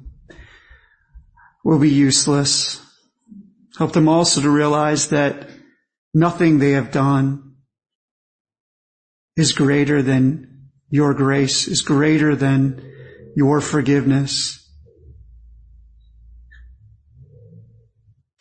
will 1.69 1.79
be 1.79 1.91
useless. 1.91 2.81
Help 3.77 3.93
them 3.93 4.09
also 4.09 4.41
to 4.41 4.49
realize 4.49 5.11
that 5.11 5.51
nothing 6.15 6.59
they 6.59 6.71
have 6.71 6.91
done 6.91 7.57
is 9.37 9.53
greater 9.53 10.01
than 10.01 10.71
your 10.89 11.13
grace, 11.13 11.69
is 11.69 11.83
greater 11.83 12.35
than 12.35 12.83
your 13.37 13.61
forgiveness. 13.61 14.67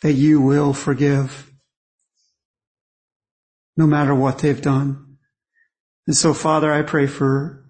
That 0.00 0.14
you 0.14 0.40
will 0.40 0.72
forgive 0.72 1.52
no 3.76 3.86
matter 3.86 4.14
what 4.14 4.38
they've 4.38 4.62
done. 4.62 5.18
And 6.06 6.16
so 6.16 6.32
Father, 6.32 6.72
I 6.72 6.80
pray 6.80 7.06
for 7.06 7.62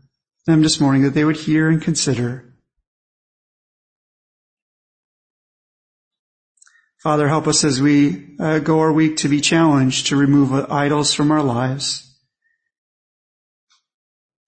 them 0.46 0.62
this 0.62 0.80
morning 0.80 1.02
that 1.02 1.14
they 1.14 1.24
would 1.24 1.36
hear 1.36 1.68
and 1.68 1.82
consider 1.82 2.47
Father, 7.02 7.28
help 7.28 7.46
us 7.46 7.62
as 7.62 7.80
we 7.80 8.36
uh, 8.40 8.58
go 8.58 8.80
our 8.80 8.92
week 8.92 9.18
to 9.18 9.28
be 9.28 9.40
challenged 9.40 10.08
to 10.08 10.16
remove 10.16 10.52
idols 10.70 11.14
from 11.14 11.30
our 11.30 11.42
lives 11.42 12.04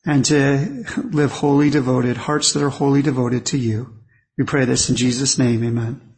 and 0.05 0.25
to 0.25 0.85
live 1.13 1.31
wholly 1.31 1.71
devoted, 1.71 2.17
hearts 2.17 2.53
that 2.53 2.63
are 2.63 2.71
wholly 2.71 3.03
devoted 3.03 3.47
to 3.47 3.59
you. 3.59 4.01
We 4.37 4.45
pray 4.45 4.65
this 4.65 4.91
in 4.91 4.97
Jesus' 4.97 5.39
name. 5.39 5.63
Amen. 5.63 6.10